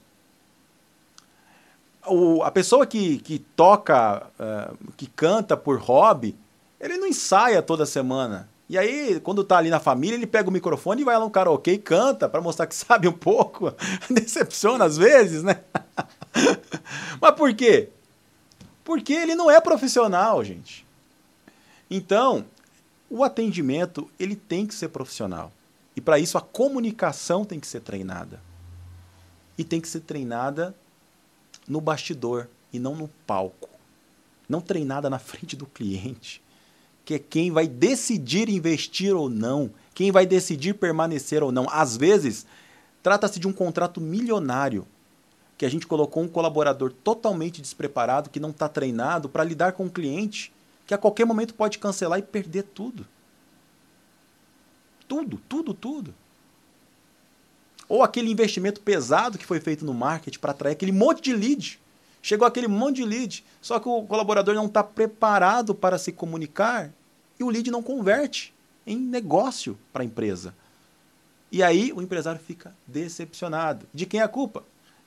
O, 2.08 2.41
a 2.43 2.51
pessoa 2.51 2.86
que, 2.86 3.20
que 3.20 3.39
toca, 3.39 4.27
uh, 4.39 4.93
que 4.98 5.08
canta 5.08 5.55
por 5.55 5.77
hobby, 5.79 6.36
ele 6.79 6.98
não 6.98 7.08
ensaia 7.08 7.62
toda 7.62 7.86
semana. 7.86 8.50
E 8.67 8.77
aí, 8.77 9.20
quando 9.20 9.43
tá 9.43 9.58
ali 9.58 9.70
na 9.70 9.79
família, 9.79 10.15
ele 10.15 10.25
pega 10.25 10.50
o 10.50 10.51
microfone 10.51 11.01
e 11.01 11.03
vai 11.03 11.17
lá 11.17 11.25
no 11.25 11.29
karaokê 11.29 11.74
e 11.74 11.77
canta 11.77 12.29
para 12.29 12.41
mostrar 12.41 12.65
que 12.67 12.74
sabe 12.75 13.08
um 13.08 13.13
pouco. 13.13 13.74
Decepciona 14.10 14.86
às 14.86 14.98
vezes, 14.98 15.43
né? 15.43 15.62
Mas 17.20 17.36
por 17.36 17.53
quê? 17.53 17.89
Porque 18.84 19.13
ele 19.13 19.36
não 19.36 19.51
é 19.51 19.60
profissional, 19.60 20.43
gente. 20.43 20.86
Então, 21.89 22.46
o 23.10 23.25
atendimento, 23.25 24.10
ele 24.17 24.38
tem 24.38 24.65
que 24.65 24.74
ser 24.74 24.88
profissional. 24.88 25.51
E 25.96 26.00
para 26.00 26.17
isso 26.17 26.38
a 26.38 26.41
comunicação 26.41 27.43
tem 27.43 27.60
que 27.60 27.67
ser 27.67 27.81
treinada. 27.81 28.39
E 29.58 29.65
tem 29.65 29.81
que 29.81 29.88
ser 29.89 30.00
treinada 30.00 30.74
no 31.68 31.82
bastidor 31.82 32.48
e 32.72 32.80
não 32.80 32.96
no 32.96 33.08
palco. 33.25 33.70
Não 34.48 34.62
treinada 34.62 35.10
na 35.10 35.20
frente 35.20 35.56
do 35.56 35.65
cliente 35.65 36.41
que 37.03 37.15
é 37.15 37.20
quem 37.20 37.51
vai 37.51 37.68
decidir 37.68 38.50
investir 38.50 39.15
ou 39.15 39.30
não, 39.30 39.72
quem 39.94 40.12
vai 40.12 40.25
decidir 40.25 40.75
permanecer 40.75 41.44
ou 41.44 41.51
não. 41.51 41.68
Às 41.70 41.98
vezes, 41.98 42.46
trata-se 43.01 43.39
de 43.39 43.48
um 43.48 43.53
contrato 43.53 44.00
milionário 44.00 44.88
que 45.58 45.65
a 45.65 45.70
gente 45.70 45.86
colocou 45.86 46.24
um 46.24 46.27
colaborador 46.27 46.91
totalmente 47.03 47.62
despreparado, 47.62 48.30
que 48.30 48.39
não 48.39 48.50
está 48.50 48.68
treinado 48.68 49.30
para 49.30 49.44
lidar 49.44 49.74
com 49.74 49.86
um 49.86 49.89
cliente 49.89 50.51
que 50.88 50.94
a 50.94 50.98
qualquer 50.98 51.25
momento 51.25 51.53
pode 51.53 51.77
cancelar 51.80 52.20
e 52.20 52.24
perder 52.24 52.63
tudo. 52.63 53.06
Tudo, 55.08 55.41
tudo, 55.48 55.74
tudo. 55.74 56.13
Ou 57.91 58.03
aquele 58.03 58.31
investimento 58.31 58.79
pesado 58.79 59.38
que 59.38 59.45
foi 59.45 59.60
feito 59.60 59.83
no 59.83 59.93
marketing 59.93 60.39
para 60.39 60.51
atrair 60.51 60.71
aquele 60.71 60.93
monte 60.93 61.24
de 61.24 61.33
lead. 61.33 61.77
Chegou 62.21 62.48
aquele 62.48 62.69
monte 62.69 62.95
de 62.95 63.03
lead, 63.03 63.43
só 63.62 63.81
que 63.81 63.89
o 63.89 64.03
colaborador 64.03 64.55
não 64.55 64.67
está 64.67 64.81
preparado 64.81 65.75
para 65.75 65.98
se 65.98 66.13
comunicar 66.13 66.89
e 67.38 67.43
o 67.43 67.50
lead 67.50 67.69
não 67.69 67.83
converte 67.83 68.53
em 68.88 68.95
negócio 68.95 69.77
para 69.91 70.03
a 70.03 70.05
empresa. 70.05 70.55
E 71.51 71.62
aí 71.62 71.91
o 71.91 72.01
empresário 72.01 72.39
fica 72.39 72.74
decepcionado. 72.88 73.86
De 73.93 74.05
quem 74.05 74.21
é 74.21 74.24
a 74.24 74.29
culpa? 74.29 74.63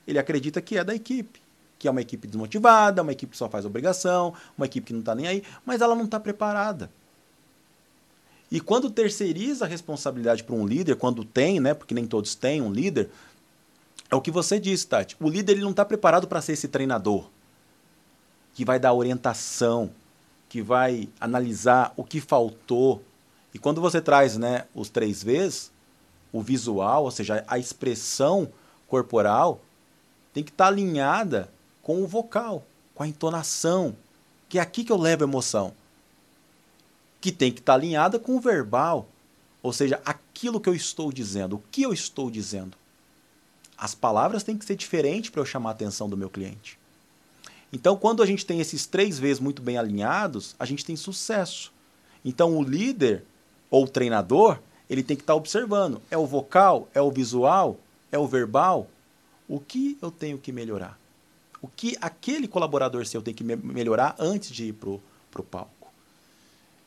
Ele 0.07 0.19
acredita 0.19 0.61
que 0.61 0.77
é 0.77 0.83
da 0.83 0.93
equipe, 0.93 1.41
que 1.79 1.87
é 1.87 1.91
uma 1.91 2.01
equipe 2.01 2.27
desmotivada, 2.27 3.01
uma 3.01 3.13
equipe 3.13 3.31
que 3.31 3.37
só 3.37 3.49
faz 3.49 3.65
obrigação, 3.65 4.31
uma 4.55 4.67
equipe 4.67 4.85
que 4.85 4.93
não 4.93 4.99
está 4.99 5.15
nem 5.15 5.25
aí, 5.25 5.43
mas 5.65 5.81
ela 5.81 5.95
não 5.95 6.05
está 6.05 6.19
preparada. 6.19 6.91
E 8.51 8.59
quando 8.59 8.89
terceiriza 8.89 9.65
a 9.65 9.67
responsabilidade 9.67 10.43
para 10.43 10.55
um 10.55 10.65
líder, 10.65 10.95
quando 10.95 11.25
tem, 11.25 11.59
né, 11.59 11.73
porque 11.73 11.95
nem 11.95 12.05
todos 12.05 12.35
têm 12.35 12.61
um 12.61 12.71
líder, 12.71 13.09
é 14.09 14.15
o 14.15 14.21
que 14.21 14.31
você 14.31 14.59
disse, 14.59 14.87
Tati. 14.87 15.15
O 15.19 15.29
líder 15.29 15.53
ele 15.53 15.61
não 15.61 15.71
está 15.71 15.83
preparado 15.83 16.27
para 16.27 16.41
ser 16.41 16.53
esse 16.53 16.67
treinador 16.67 17.27
que 18.53 18.63
vai 18.63 18.79
dar 18.79 18.93
orientação, 18.93 19.91
que 20.47 20.61
vai 20.61 21.09
analisar 21.19 21.93
o 21.97 22.03
que 22.03 22.21
faltou. 22.21 23.03
E 23.53 23.59
quando 23.59 23.81
você 23.81 23.99
traz 23.99 24.37
né, 24.37 24.65
os 24.73 24.89
três 24.89 25.21
Vs, 25.21 25.71
o 26.31 26.41
visual, 26.41 27.03
ou 27.03 27.11
seja, 27.11 27.43
a 27.47 27.59
expressão 27.59 28.47
corporal, 28.87 29.59
tem 30.33 30.43
que 30.43 30.51
estar 30.51 30.65
tá 30.65 30.69
alinhada 30.69 31.49
com 31.81 32.01
o 32.01 32.07
vocal, 32.07 32.63
com 32.93 33.03
a 33.03 33.07
entonação, 33.07 33.95
que 34.47 34.59
é 34.59 34.61
aqui 34.61 34.83
que 34.83 34.91
eu 34.91 34.97
levo 34.97 35.23
emoção. 35.23 35.73
Que 37.19 37.31
tem 37.31 37.51
que 37.51 37.59
estar 37.59 37.73
tá 37.73 37.79
alinhada 37.79 38.19
com 38.19 38.35
o 38.35 38.39
verbal, 38.39 39.07
ou 39.61 39.73
seja, 39.73 40.01
aquilo 40.05 40.59
que 40.59 40.69
eu 40.69 40.75
estou 40.75 41.11
dizendo, 41.11 41.55
o 41.55 41.63
que 41.71 41.81
eu 41.81 41.91
estou 41.91 42.29
dizendo. 42.29 42.77
As 43.77 43.95
palavras 43.95 44.43
têm 44.43 44.57
que 44.57 44.65
ser 44.65 44.75
diferentes 44.75 45.29
para 45.29 45.41
eu 45.41 45.45
chamar 45.45 45.69
a 45.69 45.73
atenção 45.73 46.07
do 46.07 46.15
meu 46.15 46.29
cliente. 46.29 46.77
Então, 47.73 47.97
quando 47.97 48.23
a 48.23 48.25
gente 48.25 48.45
tem 48.45 48.61
esses 48.61 48.85
três 48.85 49.19
Vs 49.19 49.39
muito 49.39 49.61
bem 49.61 49.77
alinhados, 49.77 50.55
a 50.57 50.65
gente 50.65 50.85
tem 50.85 50.95
sucesso. 50.95 51.73
Então, 52.23 52.57
o 52.57 52.63
líder 52.63 53.23
ou 53.69 53.83
o 53.83 53.87
treinador, 53.87 54.59
ele 54.89 55.03
tem 55.03 55.17
que 55.17 55.23
estar 55.23 55.35
observando: 55.35 56.01
é 56.09 56.17
o 56.17 56.25
vocal, 56.25 56.87
é 56.93 57.01
o 57.01 57.11
visual, 57.11 57.77
é 58.11 58.17
o 58.17 58.27
verbal? 58.27 58.87
O 59.47 59.59
que 59.59 59.97
eu 60.01 60.09
tenho 60.09 60.37
que 60.37 60.51
melhorar? 60.51 60.97
O 61.61 61.67
que 61.67 61.97
aquele 61.99 62.47
colaborador 62.47 63.05
seu 63.05 63.21
tem 63.21 63.33
que 63.33 63.43
me 63.43 63.55
melhorar 63.55 64.15
antes 64.19 64.51
de 64.51 64.65
ir 64.65 64.73
para 64.73 64.89
o 64.89 65.43
palco? 65.43 65.74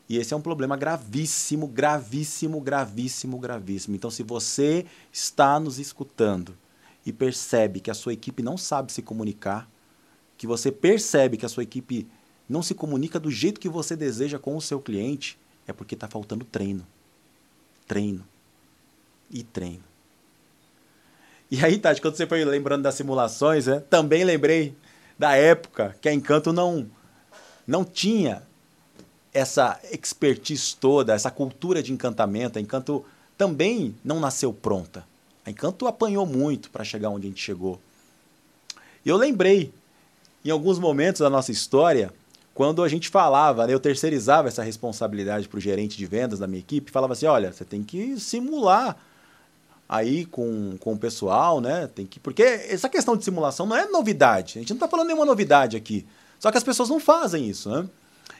E 0.09 0.17
esse 0.17 0.33
é 0.33 0.37
um 0.37 0.41
problema 0.41 0.75
gravíssimo, 0.75 1.67
gravíssimo, 1.67 2.59
gravíssimo, 2.59 3.37
gravíssimo. 3.37 3.95
Então, 3.95 4.09
se 4.09 4.23
você 4.23 4.87
está 5.13 5.59
nos 5.59 5.77
escutando 5.77 6.57
e 7.05 7.13
percebe 7.13 7.79
que 7.79 7.91
a 7.91 7.93
sua 7.93 8.13
equipe 8.13 8.41
não 8.41 8.57
sabe 8.57 8.91
se 8.91 9.03
comunicar, 9.03 9.69
que 10.35 10.47
você 10.47 10.71
percebe 10.71 11.37
que 11.37 11.45
a 11.45 11.49
sua 11.49 11.61
equipe 11.61 12.07
não 12.49 12.63
se 12.63 12.73
comunica 12.73 13.19
do 13.19 13.29
jeito 13.29 13.59
que 13.59 13.69
você 13.69 13.95
deseja 13.95 14.39
com 14.39 14.57
o 14.57 14.61
seu 14.61 14.81
cliente, 14.81 15.37
é 15.67 15.71
porque 15.71 15.93
está 15.93 16.07
faltando 16.07 16.43
treino. 16.43 16.87
Treino. 17.87 18.25
E 19.29 19.43
treino. 19.43 19.83
E 21.51 21.63
aí, 21.63 21.77
Tati, 21.77 22.01
quando 22.01 22.15
você 22.15 22.25
foi 22.25 22.43
lembrando 22.43 22.81
das 22.81 22.95
simulações, 22.95 23.67
né, 23.67 23.79
também 23.81 24.23
lembrei 24.23 24.75
da 25.19 25.35
época 25.35 25.95
que 26.01 26.09
a 26.09 26.13
Encanto 26.13 26.51
não, 26.51 26.89
não 27.67 27.85
tinha 27.85 28.48
essa 29.33 29.79
expertise 29.91 30.75
toda, 30.75 31.13
essa 31.13 31.29
cultura 31.31 31.83
de 31.83 31.93
encantamento. 31.93 32.57
A 32.57 32.61
Encanto 32.61 33.05
também 33.37 33.95
não 34.03 34.19
nasceu 34.19 34.51
pronta. 34.51 35.05
A 35.45 35.49
Encanto 35.49 35.87
apanhou 35.87 36.25
muito 36.25 36.69
para 36.69 36.83
chegar 36.83 37.09
onde 37.09 37.27
a 37.27 37.29
gente 37.29 37.41
chegou. 37.41 37.79
Eu 39.05 39.17
lembrei, 39.17 39.71
em 40.43 40.49
alguns 40.49 40.79
momentos 40.79 41.21
da 41.21 41.29
nossa 41.29 41.51
história, 41.51 42.11
quando 42.53 42.83
a 42.83 42.89
gente 42.89 43.09
falava, 43.09 43.65
né, 43.65 43.73
eu 43.73 43.79
terceirizava 43.79 44.47
essa 44.47 44.61
responsabilidade 44.61 45.47
para 45.47 45.57
o 45.57 45.61
gerente 45.61 45.97
de 45.97 46.05
vendas 46.05 46.39
da 46.39 46.47
minha 46.47 46.59
equipe, 46.59 46.91
falava 46.91 47.13
assim, 47.13 47.25
olha, 47.25 47.53
você 47.53 47.63
tem 47.63 47.83
que 47.83 48.19
simular 48.19 48.97
aí 49.87 50.25
com, 50.25 50.75
com 50.79 50.93
o 50.93 50.97
pessoal, 50.97 51.61
né? 51.61 51.87
Tem 51.87 52.05
que, 52.05 52.19
porque 52.19 52.43
essa 52.43 52.89
questão 52.89 53.17
de 53.17 53.23
simulação 53.23 53.65
não 53.65 53.75
é 53.75 53.87
novidade. 53.87 54.57
A 54.57 54.61
gente 54.61 54.69
não 54.69 54.75
está 54.75 54.87
falando 54.87 55.07
nenhuma 55.07 55.25
novidade 55.25 55.75
aqui. 55.75 56.05
Só 56.37 56.51
que 56.51 56.57
as 56.57 56.63
pessoas 56.63 56.89
não 56.89 56.99
fazem 56.99 57.47
isso, 57.49 57.69
né? 57.69 57.87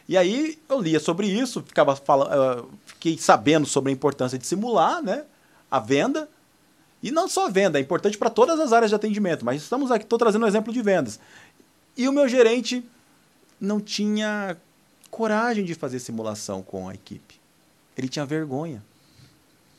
E 0.09 0.17
aí 0.17 0.57
eu 0.67 0.81
lia 0.81 0.99
sobre 0.99 1.27
isso, 1.27 1.61
ficava 1.61 1.95
falando, 1.95 2.63
uh, 2.63 2.69
fiquei 2.87 3.15
sabendo 3.15 3.67
sobre 3.67 3.91
a 3.91 3.93
importância 3.93 4.39
de 4.39 4.47
simular, 4.47 5.03
né? 5.03 5.23
A 5.69 5.79
venda, 5.79 6.27
e 7.03 7.11
não 7.11 7.29
só 7.29 7.47
venda, 7.47 7.77
é 7.77 7.81
importante 7.81 8.17
para 8.17 8.31
todas 8.31 8.59
as 8.59 8.73
áreas 8.73 8.89
de 8.89 8.95
atendimento, 8.95 9.45
mas 9.45 9.61
estamos 9.61 9.91
aqui, 9.91 10.05
estou 10.05 10.17
trazendo 10.17 10.45
um 10.45 10.47
exemplo 10.47 10.73
de 10.73 10.81
vendas. 10.81 11.19
E 11.95 12.07
o 12.07 12.11
meu 12.11 12.27
gerente 12.27 12.83
não 13.61 13.79
tinha 13.79 14.57
coragem 15.11 15.63
de 15.63 15.75
fazer 15.75 15.99
simulação 15.99 16.63
com 16.63 16.89
a 16.89 16.95
equipe. 16.95 17.39
Ele 17.95 18.09
tinha 18.09 18.25
vergonha. 18.25 18.83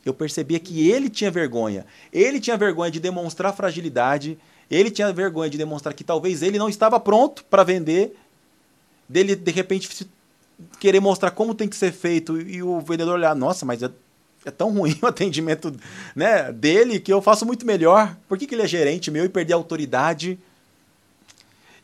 Eu 0.06 0.14
percebia 0.14 0.60
que 0.60 0.88
ele 0.88 1.10
tinha 1.10 1.30
vergonha. 1.30 1.84
Ele 2.12 2.38
tinha 2.38 2.56
vergonha 2.56 2.92
de 2.92 3.00
demonstrar 3.00 3.52
fragilidade. 3.52 4.38
Ele 4.70 4.92
tinha 4.92 5.12
vergonha 5.12 5.50
de 5.50 5.58
demonstrar 5.58 5.92
que 5.92 6.04
talvez 6.04 6.40
ele 6.40 6.56
não 6.56 6.68
estava 6.68 7.00
pronto 7.00 7.44
para 7.46 7.64
vender. 7.64 8.16
Dele, 9.08 9.34
de 9.34 9.50
repente, 9.50 9.88
querer 10.78 11.00
mostrar 11.00 11.30
como 11.30 11.54
tem 11.54 11.68
que 11.68 11.76
ser 11.76 11.92
feito 11.92 12.40
e 12.40 12.62
o 12.62 12.80
vendedor 12.80 13.14
olhar, 13.14 13.34
nossa, 13.34 13.64
mas 13.64 13.82
é, 13.82 13.90
é 14.44 14.50
tão 14.50 14.72
ruim 14.72 14.96
o 15.02 15.06
atendimento 15.06 15.74
né, 16.14 16.52
dele 16.52 17.00
que 17.00 17.12
eu 17.12 17.20
faço 17.20 17.46
muito 17.46 17.66
melhor. 17.66 18.16
Por 18.28 18.38
que, 18.38 18.46
que 18.46 18.54
ele 18.54 18.62
é 18.62 18.68
gerente 18.68 19.10
meu 19.10 19.24
e 19.24 19.28
perder 19.28 19.54
a 19.54 19.56
autoridade? 19.56 20.38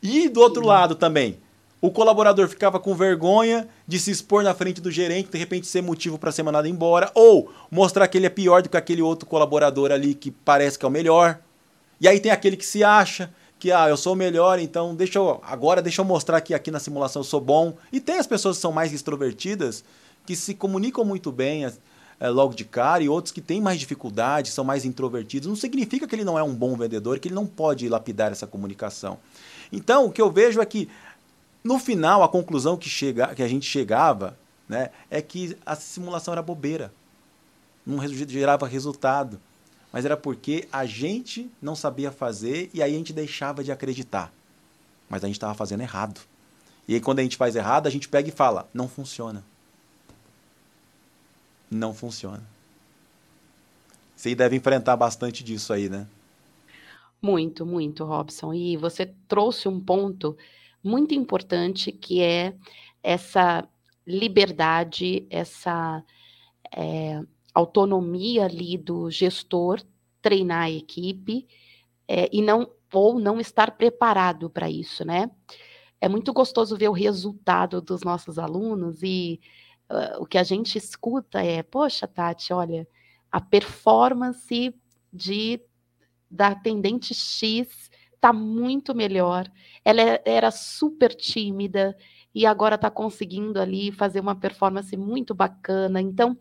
E 0.01 0.29
do 0.29 0.39
outro 0.39 0.65
lado 0.65 0.95
também, 0.95 1.39
o 1.79 1.91
colaborador 1.91 2.47
ficava 2.47 2.79
com 2.79 2.95
vergonha 2.95 3.67
de 3.87 3.99
se 3.99 4.09
expor 4.09 4.43
na 4.43 4.53
frente 4.53 4.81
do 4.81 4.89
gerente, 4.89 5.31
de 5.31 5.37
repente 5.37 5.67
ser 5.67 5.81
motivo 5.81 6.17
para 6.17 6.31
ser 6.31 6.43
mandado 6.43 6.67
embora, 6.67 7.11
ou 7.13 7.51
mostrar 7.69 8.07
que 8.07 8.17
ele 8.17 8.25
é 8.25 8.29
pior 8.29 8.61
do 8.61 8.69
que 8.69 8.77
aquele 8.77 9.01
outro 9.01 9.27
colaborador 9.27 9.91
ali 9.91 10.13
que 10.13 10.31
parece 10.31 10.77
que 10.77 10.85
é 10.85 10.87
o 10.87 10.91
melhor. 10.91 11.39
E 12.01 12.07
aí 12.07 12.19
tem 12.19 12.31
aquele 12.31 12.57
que 12.57 12.65
se 12.65 12.83
acha 12.83 13.31
que 13.59 13.71
ah, 13.71 13.89
eu 13.89 13.97
sou 13.97 14.15
melhor, 14.15 14.59
então 14.59 14.95
deixa 14.95 15.17
eu 15.17 15.41
agora 15.43 15.81
deixa 15.81 16.01
eu 16.01 16.05
mostrar 16.05 16.41
que 16.41 16.53
aqui 16.53 16.69
na 16.69 16.79
simulação 16.79 17.21
eu 17.21 17.23
sou 17.23 17.41
bom. 17.41 17.75
E 17.91 17.99
tem 17.99 18.17
as 18.17 18.27
pessoas 18.27 18.57
que 18.57 18.61
são 18.61 18.71
mais 18.71 18.93
extrovertidas, 18.93 19.83
que 20.25 20.35
se 20.35 20.53
comunicam 20.53 21.03
muito 21.03 21.31
bem 21.31 21.65
é, 22.19 22.29
logo 22.29 22.53
de 22.53 22.65
cara, 22.65 23.03
e 23.03 23.09
outros 23.09 23.31
que 23.31 23.41
têm 23.41 23.61
mais 23.61 23.79
dificuldade, 23.79 24.51
são 24.51 24.63
mais 24.63 24.85
introvertidos. 24.85 25.47
Não 25.47 25.55
significa 25.55 26.07
que 26.07 26.15
ele 26.15 26.23
não 26.23 26.37
é 26.37 26.43
um 26.43 26.53
bom 26.53 26.75
vendedor, 26.75 27.19
que 27.19 27.27
ele 27.27 27.35
não 27.35 27.45
pode 27.45 27.87
lapidar 27.89 28.31
essa 28.31 28.45
comunicação. 28.45 29.17
Então, 29.71 30.05
o 30.05 30.11
que 30.11 30.21
eu 30.21 30.31
vejo 30.31 30.61
é 30.61 30.65
que 30.65 30.87
no 31.63 31.79
final, 31.79 32.23
a 32.23 32.29
conclusão 32.29 32.77
que, 32.77 32.89
chega, 32.89 33.35
que 33.35 33.43
a 33.43 33.47
gente 33.47 33.65
chegava 33.65 34.37
né, 34.69 34.89
é 35.09 35.21
que 35.21 35.57
a 35.65 35.75
simulação 35.75 36.33
era 36.33 36.41
bobeira. 36.41 36.93
Não 37.85 37.99
gerava 38.07 38.67
resultado. 38.67 39.39
Mas 39.97 40.05
era 40.05 40.15
porque 40.15 40.67
a 40.71 40.85
gente 40.85 41.49
não 41.59 41.75
sabia 41.75 42.11
fazer 42.11 42.69
e 42.71 42.83
aí 42.83 42.93
a 42.93 42.95
gente 42.95 43.11
deixava 43.11 43.63
de 43.63 43.71
acreditar. 43.71 44.31
Mas 45.09 45.23
a 45.23 45.25
gente 45.25 45.37
estava 45.37 45.55
fazendo 45.55 45.81
errado. 45.81 46.21
E 46.87 46.93
aí, 46.93 47.01
quando 47.01 47.17
a 47.17 47.23
gente 47.23 47.35
faz 47.35 47.55
errado, 47.55 47.87
a 47.87 47.89
gente 47.89 48.07
pega 48.07 48.29
e 48.29 48.31
fala: 48.31 48.69
não 48.71 48.87
funciona. 48.87 49.43
Não 51.71 51.95
funciona. 51.95 52.43
Você 54.15 54.35
deve 54.35 54.55
enfrentar 54.55 54.95
bastante 54.95 55.43
disso 55.43 55.73
aí, 55.73 55.89
né? 55.89 56.05
Muito, 57.19 57.65
muito, 57.65 58.05
Robson. 58.05 58.53
E 58.53 58.77
você 58.77 59.11
trouxe 59.27 59.67
um 59.67 59.79
ponto 59.79 60.37
muito 60.83 61.15
importante, 61.15 61.91
que 61.91 62.21
é 62.21 62.53
essa 63.01 63.67
liberdade, 64.05 65.25
essa 65.31 66.03
é, 66.71 67.19
autonomia 67.57 68.45
ali 68.45 68.77
do 68.77 69.09
gestor 69.09 69.81
treinar 70.21 70.63
a 70.63 70.71
equipe 70.71 71.47
é, 72.07 72.29
e 72.31 72.41
não 72.41 72.69
ou 72.93 73.19
não 73.19 73.39
estar 73.39 73.71
preparado 73.71 74.49
para 74.49 74.69
isso, 74.69 75.05
né? 75.05 75.29
É 75.99 76.07
muito 76.07 76.31
gostoso 76.31 76.77
ver 76.77 76.87
o 76.87 76.93
resultado 76.93 77.81
dos 77.81 78.01
nossos 78.01 78.39
alunos 78.39 79.01
e 79.03 79.39
uh, 79.89 80.21
o 80.21 80.25
que 80.25 80.37
a 80.37 80.43
gente 80.43 80.77
escuta 80.77 81.41
é, 81.41 81.63
poxa, 81.63 82.07
Tati, 82.07 82.53
olha, 82.53 82.87
a 83.31 83.41
performance 83.41 84.73
de 85.11 85.59
da 86.29 86.49
atendente 86.49 87.13
X 87.13 87.89
está 88.13 88.31
muito 88.31 88.93
melhor. 88.93 89.49
Ela 89.83 90.01
é, 90.01 90.21
era 90.25 90.51
super 90.51 91.13
tímida 91.15 91.97
e 92.33 92.45
agora 92.45 92.75
está 92.75 92.89
conseguindo 92.89 93.59
ali 93.59 93.91
fazer 93.91 94.19
uma 94.19 94.35
performance 94.35 94.95
muito 94.95 95.33
bacana. 95.33 96.01
Então, 96.01 96.37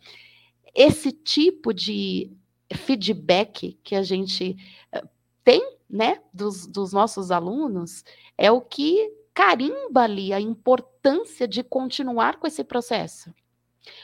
esse 0.76 1.10
tipo 1.10 1.72
de 1.72 2.30
feedback 2.74 3.78
que 3.82 3.94
a 3.94 4.02
gente 4.02 4.56
eh, 4.92 5.04
tem, 5.42 5.76
né, 5.88 6.20
dos, 6.32 6.66
dos 6.66 6.92
nossos 6.92 7.30
alunos, 7.30 8.04
é 8.36 8.52
o 8.52 8.60
que 8.60 9.10
carimba 9.32 10.02
ali 10.02 10.32
a 10.32 10.40
importância 10.40 11.48
de 11.48 11.62
continuar 11.64 12.38
com 12.38 12.46
esse 12.46 12.62
processo. 12.62 13.32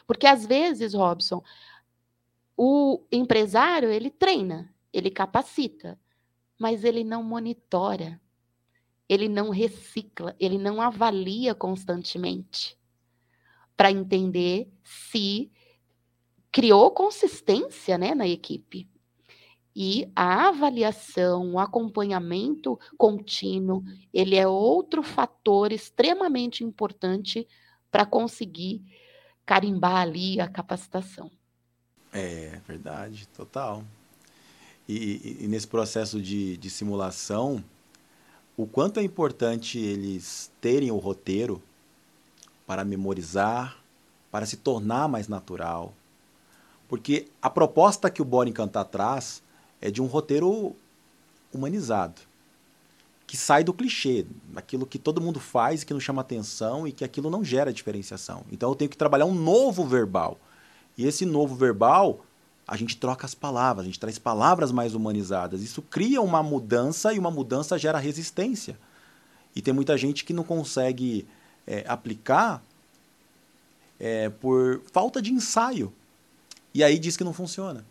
Porque 0.07 0.27
às 0.27 0.47
vezes, 0.47 0.95
Robson, 0.95 1.43
o 2.57 3.05
empresário, 3.11 3.91
ele 3.91 4.11
treina, 4.11 4.73
ele 4.93 5.11
capacita, 5.11 5.99
mas 6.59 6.85
ele 6.85 7.05
não 7.05 7.23
monitora, 7.23 8.21
ele 9.09 9.29
não 9.29 9.51
recicla, 9.51 10.35
ele 10.39 10.57
não 10.57 10.81
avalia 10.81 11.55
constantemente 11.55 12.79
para 13.77 13.91
entender 13.91 14.73
se 14.85 15.51
criou 16.53 16.91
consistência 16.91 17.97
né, 17.97 18.15
na 18.15 18.29
equipe. 18.29 18.87
E 19.75 20.07
a 20.15 20.49
avaliação, 20.49 21.55
o 21.55 21.59
acompanhamento 21.59 22.79
contínuo, 22.99 23.83
ele 24.13 24.37
é 24.37 24.47
outro 24.47 25.03
fator 25.03 25.73
extremamente 25.73 26.63
importante 26.63 27.49
para 27.91 28.05
conseguir 28.05 28.83
carimbar 29.47 30.03
ali 30.03 30.39
a 30.41 30.47
capacitação. 30.47 31.31
É 32.13 32.61
verdade, 32.69 33.27
total. 33.29 33.83
E, 34.87 35.39
e, 35.41 35.49
nesse 35.49 35.67
processo 35.67 36.21
de, 36.21 36.59
de 36.59 36.69
simulação, 36.69 37.65
o 38.55 38.67
quanto 38.67 39.01
é 39.01 39.03
importante 39.03 39.79
eles 39.79 40.53
terem 40.61 40.91
o 40.91 40.99
roteiro 40.99 41.63
para 42.67 42.85
memorizar, 42.85 43.83
para 44.31 44.45
se 44.45 44.59
tornar 44.59 45.09
mais 45.09 45.29
natural. 45.29 45.95
Porque 46.93 47.29
a 47.41 47.49
proposta 47.49 48.11
que 48.11 48.21
o 48.21 48.25
Bora 48.25 48.51
Encantar 48.51 48.85
traz 48.85 49.43
é 49.81 49.91
de 49.91 50.03
um 50.03 50.05
roteiro 50.05 50.77
humanizado, 51.51 52.21
que 53.27 53.35
sai 53.35 53.65
do 53.65 53.73
clichê, 53.73 54.27
daquilo 54.53 54.85
que 54.85 54.99
todo 54.99 55.19
mundo 55.19 55.41
faz 55.41 55.81
e 55.81 55.87
que 55.87 55.95
não 55.95 56.01
chama 56.01 56.21
atenção 56.21 56.87
e 56.87 56.93
que 56.93 57.03
aquilo 57.03 57.31
não 57.31 57.43
gera 57.43 57.73
diferenciação. 57.73 58.45
Então 58.53 58.69
eu 58.69 58.75
tenho 58.75 58.91
que 58.91 58.97
trabalhar 58.99 59.25
um 59.25 59.35
novo 59.35 59.87
verbal. 59.87 60.39
E 60.99 61.07
esse 61.07 61.25
novo 61.25 61.55
verbal 61.55 62.27
a 62.69 62.77
gente 62.77 62.99
troca 62.99 63.25
as 63.25 63.35
palavras, 63.35 63.85
a 63.85 63.87
gente 63.87 63.99
traz 63.99 64.19
palavras 64.19 64.71
mais 64.71 64.95
humanizadas. 64.95 65.63
Isso 65.63 65.81
cria 65.81 66.21
uma 66.21 66.43
mudança 66.43 67.15
e 67.15 67.19
uma 67.19 67.31
mudança 67.31 67.79
gera 67.79 67.99
resistência. 67.99 68.79
E 69.57 69.63
tem 69.63 69.73
muita 69.73 69.97
gente 69.97 70.27
que 70.27 70.35
não 70.35 70.45
consegue 70.45 71.27
é, 71.67 71.87
aplicar 71.89 72.63
é, 73.99 74.29
por 74.29 74.83
falta 74.93 75.23
de 75.23 75.33
ensaio. 75.33 75.91
E 76.75 76.83
aí 76.83 76.99
diz 76.99 77.17
que 77.17 77.25
não 77.25 77.33
funciona. 77.33 77.85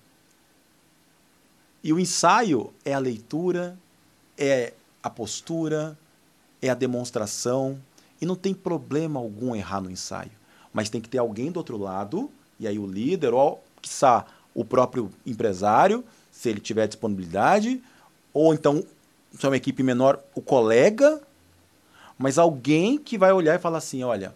E 1.84 1.92
o 1.92 2.00
ensaio 2.00 2.74
é 2.86 2.94
a 2.94 3.00
leitura, 3.00 3.78
é 4.38 4.74
a 5.02 5.10
postura, 5.10 5.98
é 6.62 6.70
a 6.70 6.76
demonstração. 6.76 7.80
E 8.22 8.26
não 8.26 8.36
tem 8.36 8.54
problema 8.54 9.20
algum 9.20 9.56
errar 9.56 9.82
no 9.82 9.90
ensaio. 9.90 10.32
Mas 10.74 10.90
tem 10.90 11.02
que 11.02 11.10
ter 11.10 11.18
alguém 11.18 11.52
do 11.52 11.58
outro 11.58 11.78
lado, 11.78 12.30
e 12.60 12.68
aí 12.68 12.78
o 12.78 12.86
líder, 12.86 13.34
ou, 13.34 13.64
quiçá, 13.82 14.26
o 14.54 14.64
próprio 14.64 15.12
empresário, 15.26 16.04
se 16.32 16.50
ele 16.50 16.60
tiver 16.60 16.88
disponibilidade, 16.88 17.82
ou 18.34 18.54
então, 18.54 18.84
se 19.38 19.46
é 19.46 19.50
uma 19.50 19.58
equipe 19.58 19.84
menor, 19.84 20.22
o 20.36 20.42
colega, 20.42 21.22
mas 22.18 22.38
alguém 22.38 22.98
que 22.98 23.18
vai 23.18 23.32
olhar 23.32 23.56
e 23.56 23.60
falar 23.60 23.80
assim: 23.80 24.04
olha, 24.04 24.36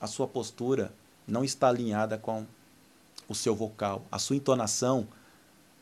a 0.00 0.06
sua 0.06 0.26
postura 0.26 0.92
não 1.26 1.44
está 1.44 1.68
alinhada 1.68 2.16
com 2.16 2.46
o 3.28 3.34
seu 3.34 3.54
vocal, 3.54 4.04
a 4.10 4.18
sua 4.18 4.36
entonação 4.36 5.06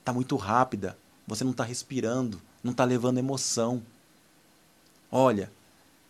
está 0.00 0.12
muito 0.12 0.36
rápida, 0.36 0.98
você 1.26 1.44
não 1.44 1.52
está 1.52 1.64
respirando, 1.64 2.40
não 2.62 2.72
está 2.72 2.84
levando 2.84 3.18
emoção. 3.18 3.82
Olha, 5.10 5.50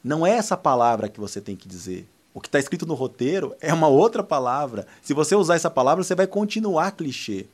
não 0.02 0.26
é 0.26 0.32
essa 0.32 0.56
palavra 0.56 1.08
que 1.08 1.20
você 1.20 1.40
tem 1.40 1.54
que 1.54 1.68
dizer. 1.68 2.08
O 2.32 2.40
que 2.40 2.48
está 2.48 2.58
escrito 2.58 2.86
no 2.86 2.94
roteiro 2.94 3.54
é 3.60 3.72
uma 3.72 3.88
outra 3.88 4.22
palavra. 4.22 4.86
Se 5.02 5.14
você 5.14 5.34
usar 5.34 5.54
essa 5.54 5.70
palavra, 5.70 6.04
você 6.04 6.14
vai 6.14 6.26
continuar 6.26 6.92
clichê. 6.92 7.46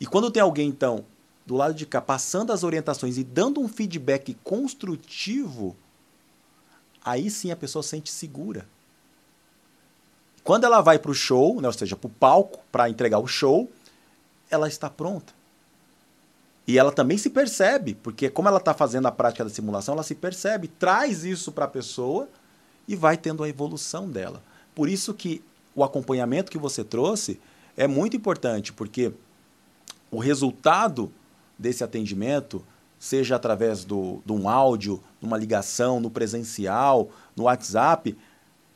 E 0.00 0.06
quando 0.06 0.30
tem 0.30 0.42
alguém, 0.42 0.68
então, 0.68 1.04
do 1.44 1.56
lado 1.56 1.74
de 1.74 1.86
cá, 1.86 2.00
passando 2.00 2.52
as 2.52 2.62
orientações 2.62 3.18
e 3.18 3.24
dando 3.24 3.60
um 3.60 3.68
feedback 3.68 4.34
construtivo, 4.44 5.76
aí 7.04 7.30
sim 7.30 7.50
a 7.50 7.56
pessoa 7.56 7.82
sente 7.82 8.10
segura. 8.10 8.68
Quando 10.46 10.62
ela 10.62 10.80
vai 10.80 10.96
para 10.96 11.10
o 11.10 11.14
show, 11.14 11.60
né, 11.60 11.66
ou 11.66 11.72
seja, 11.72 11.96
para 11.96 12.06
o 12.06 12.10
palco, 12.10 12.60
para 12.70 12.88
entregar 12.88 13.18
o 13.18 13.26
show, 13.26 13.68
ela 14.48 14.68
está 14.68 14.88
pronta. 14.88 15.34
E 16.68 16.78
ela 16.78 16.92
também 16.92 17.18
se 17.18 17.30
percebe, 17.30 17.94
porque 17.94 18.30
como 18.30 18.46
ela 18.46 18.58
está 18.58 18.72
fazendo 18.72 19.06
a 19.06 19.10
prática 19.10 19.42
da 19.42 19.50
simulação, 19.50 19.94
ela 19.94 20.04
se 20.04 20.14
percebe, 20.14 20.68
traz 20.68 21.24
isso 21.24 21.50
para 21.50 21.64
a 21.64 21.68
pessoa 21.68 22.28
e 22.86 22.94
vai 22.94 23.16
tendo 23.16 23.42
a 23.42 23.48
evolução 23.48 24.08
dela. 24.08 24.40
Por 24.72 24.88
isso 24.88 25.12
que 25.12 25.42
o 25.74 25.82
acompanhamento 25.82 26.52
que 26.52 26.58
você 26.58 26.84
trouxe 26.84 27.40
é 27.76 27.88
muito 27.88 28.16
importante, 28.16 28.72
porque 28.72 29.12
o 30.12 30.20
resultado 30.20 31.10
desse 31.58 31.82
atendimento, 31.82 32.64
seja 33.00 33.34
através 33.34 33.84
do, 33.84 34.22
de 34.24 34.32
um 34.32 34.48
áudio, 34.48 35.02
numa 35.20 35.36
ligação, 35.36 35.98
no 35.98 36.08
presencial, 36.08 37.10
no 37.34 37.44
WhatsApp, 37.44 38.16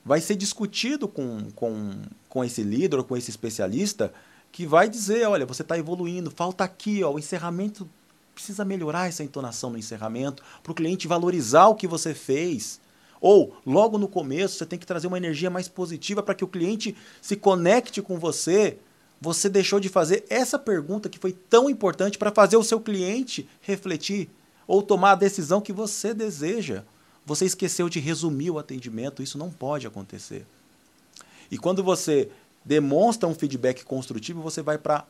vai 0.05 0.21
ser 0.21 0.37
discutido 0.37 1.07
com, 1.07 1.51
com, 1.55 1.93
com 2.29 2.45
esse 2.45 2.63
líder 2.63 2.97
ou 2.99 3.05
com 3.05 3.17
esse 3.17 3.31
especialista 3.31 4.13
que 4.53 4.67
vai 4.67 4.89
dizer, 4.89 5.27
olha, 5.29 5.47
você 5.47 5.63
está 5.63 5.79
evoluindo, 5.79 6.31
falta 6.31 6.65
aqui, 6.65 7.03
ó, 7.05 7.13
o 7.13 7.19
encerramento 7.19 7.89
precisa 8.35 8.65
melhorar 8.65 9.07
essa 9.07 9.23
entonação 9.23 9.71
no 9.71 9.79
encerramento 9.79 10.43
para 10.63 10.73
o 10.73 10.75
cliente 10.75 11.07
valorizar 11.07 11.69
o 11.69 11.75
que 11.75 11.87
você 11.87 12.15
fez. 12.15 12.81
Ou, 13.21 13.55
logo 13.67 13.99
no 13.99 14.09
começo, 14.09 14.57
você 14.57 14.65
tem 14.65 14.79
que 14.79 14.87
trazer 14.87 15.07
uma 15.07 15.19
energia 15.19 15.51
mais 15.51 15.69
positiva 15.69 16.23
para 16.23 16.35
que 16.35 16.45
o 16.45 16.49
cliente 16.49 16.97
se 17.21 17.37
conecte 17.37 18.01
com 18.01 18.19
você. 18.19 18.79
Você 19.21 19.51
deixou 19.51 19.79
de 19.79 19.91
fazer 19.91 20.25
essa 20.31 20.59
pergunta 20.59 21.09
que 21.11 21.19
foi 21.19 21.33
tão 21.33 21.69
importante 21.69 22.17
para 22.17 22.33
fazer 22.33 22.57
o 22.57 22.65
seu 22.65 22.81
cliente 22.81 23.47
refletir 23.61 24.31
ou 24.67 24.83
tomar 24.83 25.13
a 25.13 25.17
decisão 25.17 25.61
que 25.61 25.73
você 25.73 26.15
deseja. 26.15 26.83
Você 27.25 27.45
esqueceu 27.45 27.89
de 27.89 28.01
resumir 28.01 28.51
o 28.51 28.59
atendimento, 28.59 29.23
isso 29.23 29.39
não 29.39 29.51
pode 29.51 29.87
acontecer. 29.87 30.47
E 31.51 31.59
quando 31.59 31.83
você 31.83 32.31
demonstra 32.65 33.29
um 33.29 33.35
feedback 33.35 33.85
construtivo, 33.85 34.43
você 34.43 34.63
vai 34.63 34.79
para 34.79 35.07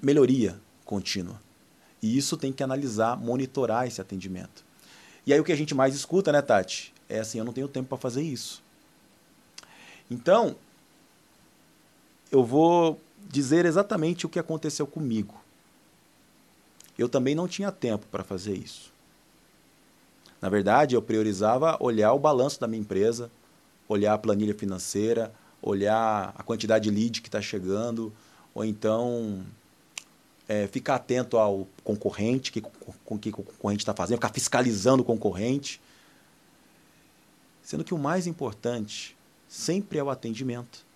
melhoria 0.00 0.58
contínua. 0.84 1.40
E 2.02 2.16
isso 2.16 2.36
tem 2.36 2.52
que 2.52 2.62
analisar, 2.62 3.16
monitorar 3.16 3.86
esse 3.86 4.00
atendimento. 4.00 4.64
E 5.26 5.32
aí 5.32 5.40
o 5.40 5.44
que 5.44 5.52
a 5.52 5.56
gente 5.56 5.74
mais 5.74 5.94
escuta, 5.94 6.32
né, 6.32 6.40
Tati? 6.40 6.94
É 7.08 7.18
assim, 7.18 7.38
eu 7.38 7.44
não 7.44 7.52
tenho 7.52 7.68
tempo 7.68 7.88
para 7.88 7.98
fazer 7.98 8.22
isso. 8.22 8.62
Então, 10.10 10.56
eu 12.30 12.44
vou 12.44 13.00
dizer 13.28 13.66
exatamente 13.66 14.26
o 14.26 14.28
que 14.28 14.38
aconteceu 14.38 14.86
comigo. 14.86 15.34
Eu 16.96 17.08
também 17.08 17.34
não 17.34 17.46
tinha 17.48 17.70
tempo 17.70 18.06
para 18.10 18.24
fazer 18.24 18.56
isso. 18.56 18.92
Na 20.40 20.48
verdade, 20.48 20.94
eu 20.94 21.02
priorizava 21.02 21.76
olhar 21.80 22.12
o 22.12 22.18
balanço 22.18 22.60
da 22.60 22.68
minha 22.68 22.80
empresa, 22.80 23.30
olhar 23.88 24.14
a 24.14 24.18
planilha 24.18 24.54
financeira, 24.54 25.32
olhar 25.60 26.32
a 26.36 26.42
quantidade 26.42 26.88
de 26.88 26.94
lead 26.94 27.20
que 27.20 27.28
está 27.28 27.40
chegando, 27.40 28.12
ou 28.54 28.64
então 28.64 29.44
é, 30.48 30.66
ficar 30.66 30.96
atento 30.96 31.36
ao 31.36 31.66
concorrente, 31.82 32.52
que, 32.52 32.60
com 32.60 33.14
o 33.14 33.18
que 33.18 33.30
o 33.30 33.32
concorrente 33.32 33.82
está 33.82 33.94
fazendo, 33.94 34.16
ficar 34.16 34.32
fiscalizando 34.32 35.02
o 35.02 35.04
concorrente. 35.04 35.80
Sendo 37.62 37.84
que 37.84 37.92
o 37.92 37.98
mais 37.98 38.26
importante 38.26 39.16
sempre 39.48 39.98
é 39.98 40.02
o 40.02 40.08
atendimento. 40.08 40.86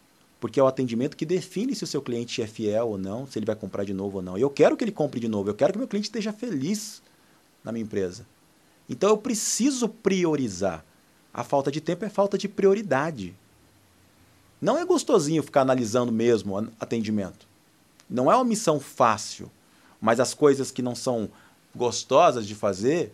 Porque 0.40 0.58
é 0.58 0.62
o 0.62 0.66
atendimento 0.66 1.16
que 1.16 1.26
define 1.26 1.74
se 1.74 1.84
o 1.84 1.86
seu 1.86 2.02
cliente 2.02 2.42
é 2.42 2.46
fiel 2.46 2.88
ou 2.88 2.98
não, 2.98 3.26
se 3.26 3.38
ele 3.38 3.46
vai 3.46 3.54
comprar 3.54 3.84
de 3.84 3.92
novo 3.92 4.16
ou 4.16 4.22
não. 4.22 4.38
E 4.38 4.40
eu 4.40 4.50
quero 4.50 4.76
que 4.76 4.82
ele 4.82 4.90
compre 4.90 5.20
de 5.20 5.28
novo, 5.28 5.50
eu 5.50 5.54
quero 5.54 5.72
que 5.72 5.78
meu 5.78 5.86
cliente 5.86 6.08
esteja 6.08 6.32
feliz 6.32 7.02
na 7.62 7.70
minha 7.70 7.84
empresa. 7.84 8.26
Então 8.88 9.10
eu 9.10 9.18
preciso 9.18 9.88
priorizar. 9.88 10.84
A 11.32 11.42
falta 11.42 11.70
de 11.70 11.80
tempo 11.80 12.04
é 12.04 12.10
falta 12.10 12.36
de 12.36 12.48
prioridade. 12.48 13.34
Não 14.60 14.78
é 14.78 14.84
gostosinho 14.84 15.42
ficar 15.42 15.62
analisando 15.62 16.12
mesmo 16.12 16.68
atendimento. 16.78 17.46
Não 18.08 18.30
é 18.30 18.34
uma 18.36 18.44
missão 18.44 18.78
fácil, 18.78 19.50
mas 20.00 20.20
as 20.20 20.34
coisas 20.34 20.70
que 20.70 20.82
não 20.82 20.94
são 20.94 21.30
gostosas 21.74 22.46
de 22.46 22.54
fazer, 22.54 23.12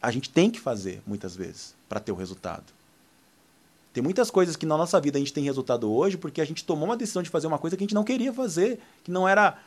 a 0.00 0.10
gente 0.10 0.30
tem 0.30 0.50
que 0.50 0.60
fazer 0.60 1.02
muitas 1.06 1.34
vezes 1.34 1.74
para 1.88 2.00
ter 2.00 2.12
o 2.12 2.14
resultado. 2.14 2.72
Tem 3.92 4.02
muitas 4.02 4.30
coisas 4.30 4.54
que 4.54 4.64
na 4.64 4.76
nossa 4.76 5.00
vida 5.00 5.18
a 5.18 5.20
gente 5.20 5.32
tem 5.32 5.42
resultado 5.42 5.92
hoje 5.92 6.16
porque 6.16 6.40
a 6.40 6.44
gente 6.44 6.64
tomou 6.64 6.84
uma 6.88 6.96
decisão 6.96 7.22
de 7.22 7.28
fazer 7.28 7.48
uma 7.48 7.58
coisa 7.58 7.76
que 7.76 7.82
a 7.82 7.86
gente 7.86 7.94
não 7.94 8.04
queria 8.04 8.32
fazer, 8.32 8.78
que 9.02 9.10
não 9.10 9.28
era 9.28 9.58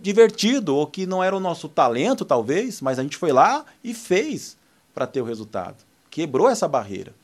divertido 0.00 0.76
ou 0.76 0.86
que 0.86 1.06
não 1.06 1.22
era 1.22 1.36
o 1.36 1.40
nosso 1.40 1.68
talento, 1.68 2.24
talvez, 2.24 2.80
mas 2.80 2.98
a 2.98 3.02
gente 3.02 3.16
foi 3.16 3.32
lá 3.32 3.64
e 3.82 3.92
fez 3.94 4.56
para 4.94 5.06
ter 5.06 5.20
o 5.20 5.24
resultado. 5.24 5.76
Quebrou 6.10 6.48
essa 6.48 6.68
barreira. 6.68 7.14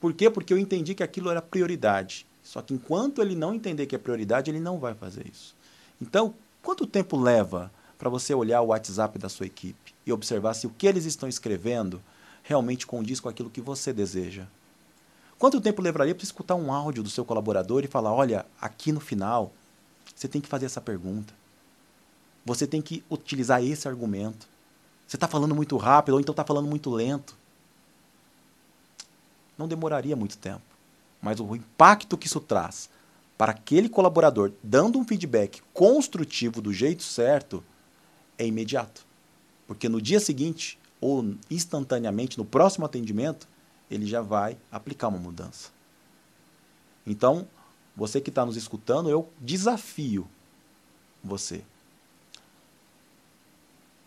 Por 0.00 0.12
quê? 0.12 0.30
Porque 0.30 0.52
eu 0.52 0.58
entendi 0.58 0.94
que 0.94 1.02
aquilo 1.02 1.30
era 1.30 1.42
prioridade. 1.42 2.26
Só 2.42 2.60
que 2.60 2.74
enquanto 2.74 3.22
ele 3.22 3.34
não 3.34 3.54
entender 3.54 3.86
que 3.86 3.94
é 3.94 3.98
prioridade, 3.98 4.50
ele 4.50 4.60
não 4.60 4.78
vai 4.78 4.94
fazer 4.94 5.26
isso. 5.30 5.54
Então, 6.00 6.34
quanto 6.62 6.86
tempo 6.86 7.16
leva 7.16 7.70
para 7.98 8.10
você 8.10 8.34
olhar 8.34 8.60
o 8.62 8.68
WhatsApp 8.68 9.18
da 9.18 9.28
sua 9.28 9.46
equipe 9.46 9.94
e 10.04 10.12
observar 10.12 10.54
se 10.54 10.66
o 10.66 10.70
que 10.70 10.86
eles 10.86 11.04
estão 11.04 11.28
escrevendo 11.28 12.02
realmente 12.42 12.86
condiz 12.86 13.20
com 13.20 13.28
aquilo 13.28 13.50
que 13.50 13.60
você 13.60 13.92
deseja? 13.92 14.46
Quanto 15.38 15.60
tempo 15.60 15.82
levaria 15.82 16.14
para 16.14 16.24
escutar 16.24 16.54
um 16.54 16.72
áudio 16.72 17.02
do 17.02 17.10
seu 17.10 17.24
colaborador 17.24 17.84
e 17.84 17.88
falar: 17.88 18.12
olha, 18.12 18.46
aqui 18.60 18.92
no 18.92 19.00
final, 19.00 19.52
você 20.14 20.26
tem 20.26 20.40
que 20.40 20.48
fazer 20.48 20.66
essa 20.66 20.80
pergunta. 20.80 21.32
Você 22.44 22.66
tem 22.66 22.82
que 22.82 23.04
utilizar 23.10 23.62
esse 23.62 23.86
argumento. 23.86 24.48
Você 25.06 25.16
está 25.16 25.28
falando 25.28 25.54
muito 25.54 25.76
rápido 25.76 26.14
ou 26.14 26.20
então 26.20 26.32
está 26.32 26.44
falando 26.44 26.68
muito 26.68 26.90
lento. 26.90 27.36
Não 29.56 29.68
demoraria 29.68 30.16
muito 30.16 30.38
tempo 30.38 30.72
mas 31.22 31.38
o 31.38 31.54
impacto 31.54 32.18
que 32.18 32.26
isso 32.26 32.40
traz 32.40 32.90
para 33.38 33.52
aquele 33.52 33.88
colaborador 33.88 34.52
dando 34.62 34.98
um 34.98 35.04
feedback 35.04 35.62
construtivo 35.72 36.60
do 36.60 36.72
jeito 36.72 37.04
certo 37.04 37.62
é 38.36 38.44
imediato. 38.44 39.06
Porque 39.66 39.88
no 39.88 40.02
dia 40.02 40.18
seguinte, 40.18 40.78
ou 41.00 41.36
instantaneamente, 41.48 42.36
no 42.36 42.44
próximo 42.44 42.84
atendimento, 42.84 43.48
ele 43.88 44.04
já 44.04 44.20
vai 44.20 44.58
aplicar 44.70 45.08
uma 45.08 45.18
mudança. 45.18 45.70
Então, 47.06 47.46
você 47.96 48.20
que 48.20 48.30
está 48.30 48.44
nos 48.44 48.56
escutando, 48.56 49.08
eu 49.08 49.30
desafio 49.40 50.26
você 51.22 51.62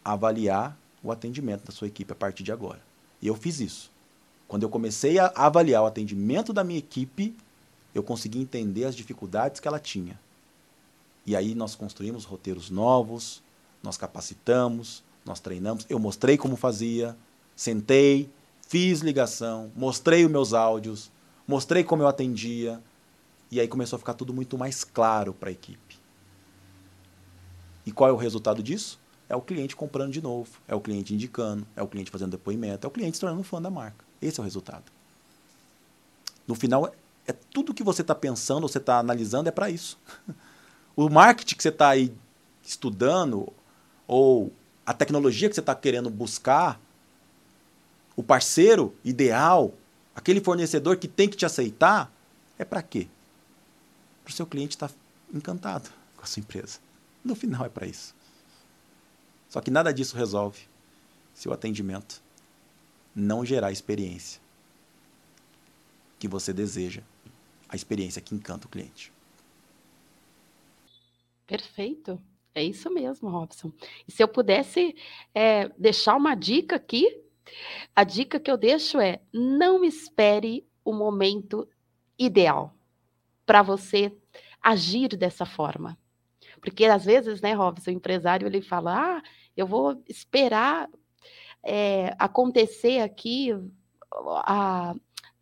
avaliar 0.06 0.78
o 1.04 1.12
atendimento 1.12 1.66
da 1.66 1.72
sua 1.72 1.88
equipe 1.88 2.14
a 2.14 2.16
partir 2.16 2.44
de 2.44 2.52
agora. 2.52 2.80
E 3.22 3.28
eu 3.28 3.36
fiz 3.36 3.60
isso. 3.60 3.92
Quando 4.48 4.64
eu 4.64 4.70
comecei 4.70 5.18
a 5.18 5.34
avaliar 5.36 5.82
o 5.82 5.88
atendimento 5.88 6.54
da 6.54 6.64
minha 6.64 6.78
equipe, 6.78 7.36
eu 7.94 8.04
consegui 8.04 8.40
entender 8.40 8.86
as 8.86 8.96
dificuldades 8.96 9.60
que 9.60 9.68
ela 9.68 9.80
tinha. 9.80 10.20
E 11.26 11.36
aí 11.36 11.56
nós 11.56 11.74
construímos 11.74 12.24
roteiros 12.24 12.70
novos, 12.70 13.42
nós 13.82 13.98
capacitamos, 13.98 15.04
nós 15.26 15.40
treinamos. 15.40 15.86
Eu 15.90 15.98
mostrei 15.98 16.38
como 16.38 16.56
fazia, 16.56 17.18
sentei, 17.56 18.30
fiz 18.68 19.00
ligação, 19.00 19.72
mostrei 19.76 20.24
os 20.24 20.32
meus 20.32 20.54
áudios, 20.54 21.12
mostrei 21.48 21.84
como 21.84 22.04
eu 22.04 22.08
atendia. 22.08 22.80
E 23.50 23.60
aí 23.60 23.68
começou 23.68 23.98
a 23.98 24.00
ficar 24.00 24.14
tudo 24.14 24.34
muito 24.34 24.58
mais 24.58 24.84
claro 24.84 25.34
para 25.34 25.50
a 25.50 25.52
equipe. 25.52 25.98
E 27.86 27.92
qual 27.92 28.10
é 28.10 28.14
o 28.14 28.18
resultado 28.18 28.62
disso? 28.62 29.00
É 29.28 29.36
o 29.36 29.42
cliente 29.42 29.76
comprando 29.76 30.12
de 30.12 30.22
novo, 30.22 30.50
é 30.68 30.76
o 30.76 30.82
cliente 30.82 31.14
indicando, 31.14 31.66
é 31.76 31.82
o 31.82 31.88
cliente 31.88 32.12
fazendo 32.12 32.32
depoimento, 32.32 32.86
é 32.86 32.88
o 32.88 32.92
cliente 32.92 33.18
se 33.18 33.22
tornando 33.22 33.44
fã 33.44 33.62
da 33.62 33.72
marca. 33.72 34.06
Esse 34.22 34.40
é 34.40 34.42
o 34.42 34.44
resultado. 34.44 34.84
No 36.48 36.54
final, 36.54 36.94
é 37.28 37.34
tudo 37.34 37.74
que 37.74 37.84
você 37.84 38.02
está 38.02 38.14
pensando, 38.14 38.68
você 38.68 38.78
está 38.78 39.00
analisando, 39.00 39.50
é 39.50 39.52
para 39.52 39.70
isso. 39.70 39.98
o 40.96 41.10
marketing 41.10 41.56
que 41.56 41.64
você 41.64 41.70
está 41.70 41.90
aí 41.90 42.14
estudando, 42.64 43.52
ou 44.08 44.52
a 44.86 44.94
tecnologia 44.94 45.50
que 45.50 45.56
você 45.56 45.62
está 45.62 45.74
querendo 45.74 46.10
buscar, 46.10 46.80
o 48.16 48.24
parceiro 48.24 48.96
ideal, 49.04 49.74
aquele 50.16 50.40
fornecedor 50.40 50.98
que 50.98 51.08
tem 51.08 51.28
que 51.28 51.36
te 51.36 51.46
aceitar, 51.46 52.12
é 52.58 52.64
para 52.64 52.82
quê? 52.82 53.08
Para 54.24 54.32
o 54.32 54.34
seu 54.34 54.46
cliente 54.46 54.76
estar 54.76 54.90
tá 54.90 54.96
encantado 55.34 55.90
com 56.16 56.24
a 56.24 56.26
sua 56.26 56.40
empresa. 56.40 56.80
No 57.24 57.36
final 57.36 57.66
é 57.66 57.70
para 57.70 57.88
isso. 57.88 58.15
Só 59.56 59.62
que 59.62 59.72
nada 59.72 59.94
disso 59.94 60.18
resolve 60.18 60.68
se 61.34 61.48
o 61.48 61.54
atendimento 61.54 62.22
não 63.16 63.46
gerar 63.46 63.68
a 63.68 63.72
experiência 63.72 64.42
que 66.20 66.28
você 66.28 66.52
deseja, 66.52 67.02
a 67.70 67.74
experiência 67.74 68.22
que 68.22 68.36
encanta 68.36 68.68
o 68.68 68.70
cliente. 68.70 69.14
Perfeito. 71.48 72.22
É 72.54 72.62
isso 72.62 72.92
mesmo, 72.92 73.30
Robson. 73.30 73.72
E 74.06 74.12
se 74.12 74.22
eu 74.22 74.28
pudesse 74.28 74.94
é, 75.34 75.70
deixar 75.78 76.18
uma 76.18 76.36
dica 76.36 76.76
aqui, 76.76 77.24
a 77.96 78.04
dica 78.04 78.42
que 78.42 78.52
eu 78.52 78.58
deixo 78.58 79.00
é: 79.00 79.22
não 79.34 79.86
espere 79.86 80.68
o 80.84 80.92
momento 80.92 81.66
ideal 82.20 82.76
para 83.46 83.62
você 83.62 84.12
agir 84.62 85.16
dessa 85.16 85.46
forma. 85.46 85.98
Porque 86.60 86.84
às 86.84 87.06
vezes, 87.06 87.40
né, 87.40 87.54
Robson, 87.54 87.92
o 87.92 87.94
empresário 87.94 88.46
ele 88.46 88.62
fala: 88.62 89.20
ah, 89.20 89.24
eu 89.56 89.68
vou 89.68 90.02
esperar 90.08 90.90
é, 91.64 92.16
acontecer 92.20 93.00
aqui 93.00 93.52
a, 94.46 94.94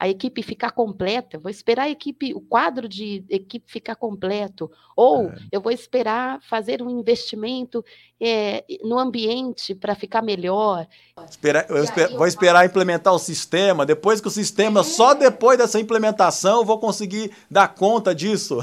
a 0.04 0.10
equipe 0.10 0.44
ficar 0.44 0.72
completa, 0.72 1.40
vou 1.40 1.50
esperar 1.50 1.84
a 1.84 1.90
equipe, 1.90 2.34
o 2.34 2.42
quadro 2.42 2.90
de 2.90 3.24
equipe 3.30 3.72
ficar 3.72 3.96
completo, 3.96 4.70
ou 4.96 5.30
é. 5.30 5.36
eu 5.50 5.62
vou 5.62 5.72
esperar 5.72 6.42
fazer 6.42 6.82
um 6.82 6.90
investimento 6.90 7.84
é, 8.20 8.66
no 8.84 9.00
ambiente 9.00 9.74
para 9.74 9.96
ficar 9.96 10.22
melhor. 10.22 10.86
Espera, 11.30 11.66
eu 11.70 11.84
esper, 11.84 12.12
vou 12.18 12.28
esperar 12.28 12.66
implementar 12.66 13.14
o 13.14 13.20
sistema, 13.20 13.86
depois 13.86 14.20
que 14.20 14.28
o 14.28 14.32
sistema, 14.32 14.82
é. 14.82 14.84
só 14.84 15.14
depois 15.14 15.58
dessa 15.58 15.80
implementação 15.80 16.60
eu 16.60 16.66
vou 16.66 16.80
conseguir 16.80 17.32
dar 17.50 17.70
conta 17.70 18.14
disso. 18.14 18.60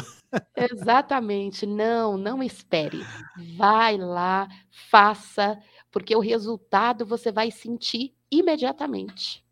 Exatamente, 0.56 1.66
não, 1.66 2.16
não 2.16 2.42
espere. 2.42 3.04
Vai 3.56 3.96
lá, 3.96 4.48
faça, 4.90 5.58
porque 5.90 6.14
o 6.14 6.20
resultado 6.20 7.04
você 7.04 7.32
vai 7.32 7.50
sentir 7.50 8.14
imediatamente. 8.30 9.44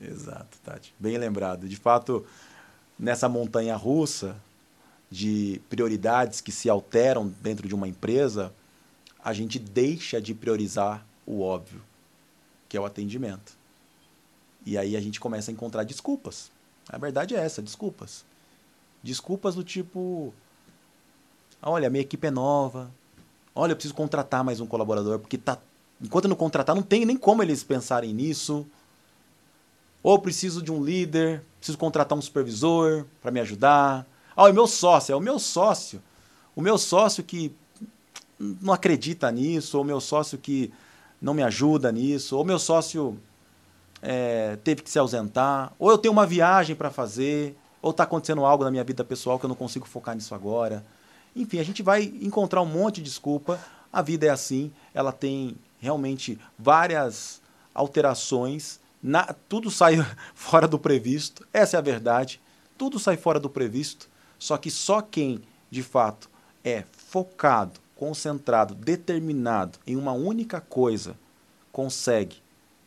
Exato, 0.00 0.58
Tati. 0.64 0.94
Bem 0.98 1.16
lembrado. 1.16 1.68
De 1.68 1.76
fato, 1.76 2.26
nessa 2.98 3.28
montanha 3.28 3.76
russa 3.76 4.36
de 5.10 5.60
prioridades 5.68 6.40
que 6.40 6.50
se 6.50 6.68
alteram 6.68 7.28
dentro 7.40 7.68
de 7.68 7.74
uma 7.74 7.86
empresa, 7.86 8.52
a 9.22 9.32
gente 9.32 9.58
deixa 9.58 10.20
de 10.20 10.34
priorizar 10.34 11.06
o 11.26 11.42
óbvio, 11.42 11.82
que 12.68 12.76
é 12.76 12.80
o 12.80 12.84
atendimento. 12.84 13.56
E 14.64 14.78
aí 14.78 14.96
a 14.96 15.00
gente 15.00 15.20
começa 15.20 15.50
a 15.50 15.54
encontrar 15.54 15.84
desculpas. 15.84 16.50
A 16.88 16.98
verdade 16.98 17.34
é 17.34 17.38
essa, 17.38 17.62
desculpas. 17.62 18.24
Desculpas 19.02 19.54
do 19.54 19.64
tipo: 19.64 20.32
olha, 21.62 21.90
minha 21.90 22.02
equipe 22.02 22.26
é 22.26 22.30
nova. 22.30 22.90
Olha, 23.54 23.72
eu 23.72 23.76
preciso 23.76 23.94
contratar 23.94 24.42
mais 24.42 24.60
um 24.60 24.66
colaborador, 24.66 25.18
porque 25.18 25.36
tá, 25.36 25.58
enquanto 26.00 26.28
não 26.28 26.36
contratar, 26.36 26.74
não 26.74 26.82
tem 26.82 27.04
nem 27.04 27.16
como 27.16 27.42
eles 27.42 27.62
pensarem 27.62 28.14
nisso. 28.14 28.66
Ou 30.02 30.18
preciso 30.18 30.62
de 30.62 30.72
um 30.72 30.82
líder, 30.82 31.42
preciso 31.58 31.78
contratar 31.78 32.16
um 32.16 32.22
supervisor 32.22 33.04
para 33.20 33.30
me 33.30 33.40
ajudar. 33.40 34.06
Ah, 34.36 34.48
é 34.48 34.52
meu 34.52 34.66
sócio, 34.66 35.12
é 35.12 35.16
o 35.16 35.20
meu 35.20 35.38
sócio. 35.38 36.02
O 36.56 36.60
meu 36.60 36.76
sócio 36.76 37.22
que 37.22 37.54
não 38.38 38.72
acredita 38.72 39.30
nisso, 39.30 39.78
ou 39.78 39.84
meu 39.84 40.00
sócio 40.00 40.38
que 40.38 40.72
não 41.20 41.34
me 41.34 41.42
ajuda 41.42 41.92
nisso, 41.92 42.36
ou 42.36 42.44
meu 42.44 42.58
sócio 42.58 43.16
é, 44.00 44.56
teve 44.64 44.82
que 44.82 44.90
se 44.90 44.98
ausentar, 44.98 45.72
ou 45.78 45.90
eu 45.90 45.98
tenho 45.98 46.12
uma 46.12 46.26
viagem 46.26 46.74
para 46.74 46.90
fazer, 46.90 47.56
ou 47.82 47.90
está 47.90 48.04
acontecendo 48.04 48.44
algo 48.46 48.62
na 48.64 48.70
minha 48.70 48.84
vida 48.84 49.04
pessoal 49.04 49.38
que 49.38 49.44
eu 49.44 49.48
não 49.48 49.56
consigo 49.56 49.86
focar 49.86 50.14
nisso 50.14 50.34
agora. 50.34 50.84
Enfim, 51.34 51.58
a 51.58 51.64
gente 51.64 51.82
vai 51.82 52.04
encontrar 52.22 52.62
um 52.62 52.66
monte 52.66 52.96
de 52.96 53.02
desculpa. 53.02 53.60
A 53.92 54.00
vida 54.00 54.26
é 54.26 54.30
assim, 54.30 54.72
ela 54.94 55.12
tem 55.12 55.56
realmente 55.80 56.38
várias 56.56 57.42
alterações, 57.74 58.80
na, 59.02 59.34
tudo 59.48 59.70
sai 59.70 59.96
fora 60.32 60.68
do 60.68 60.78
previsto, 60.78 61.46
essa 61.52 61.76
é 61.76 61.78
a 61.78 61.82
verdade. 61.82 62.40
Tudo 62.78 62.98
sai 62.98 63.16
fora 63.16 63.40
do 63.40 63.50
previsto, 63.50 64.08
só 64.38 64.56
que 64.56 64.70
só 64.70 65.02
quem, 65.02 65.42
de 65.70 65.82
fato, 65.82 66.30
é 66.64 66.84
focado, 66.92 67.80
concentrado, 67.96 68.74
determinado 68.74 69.78
em 69.86 69.96
uma 69.96 70.12
única 70.12 70.60
coisa, 70.60 71.16
consegue 71.72 72.36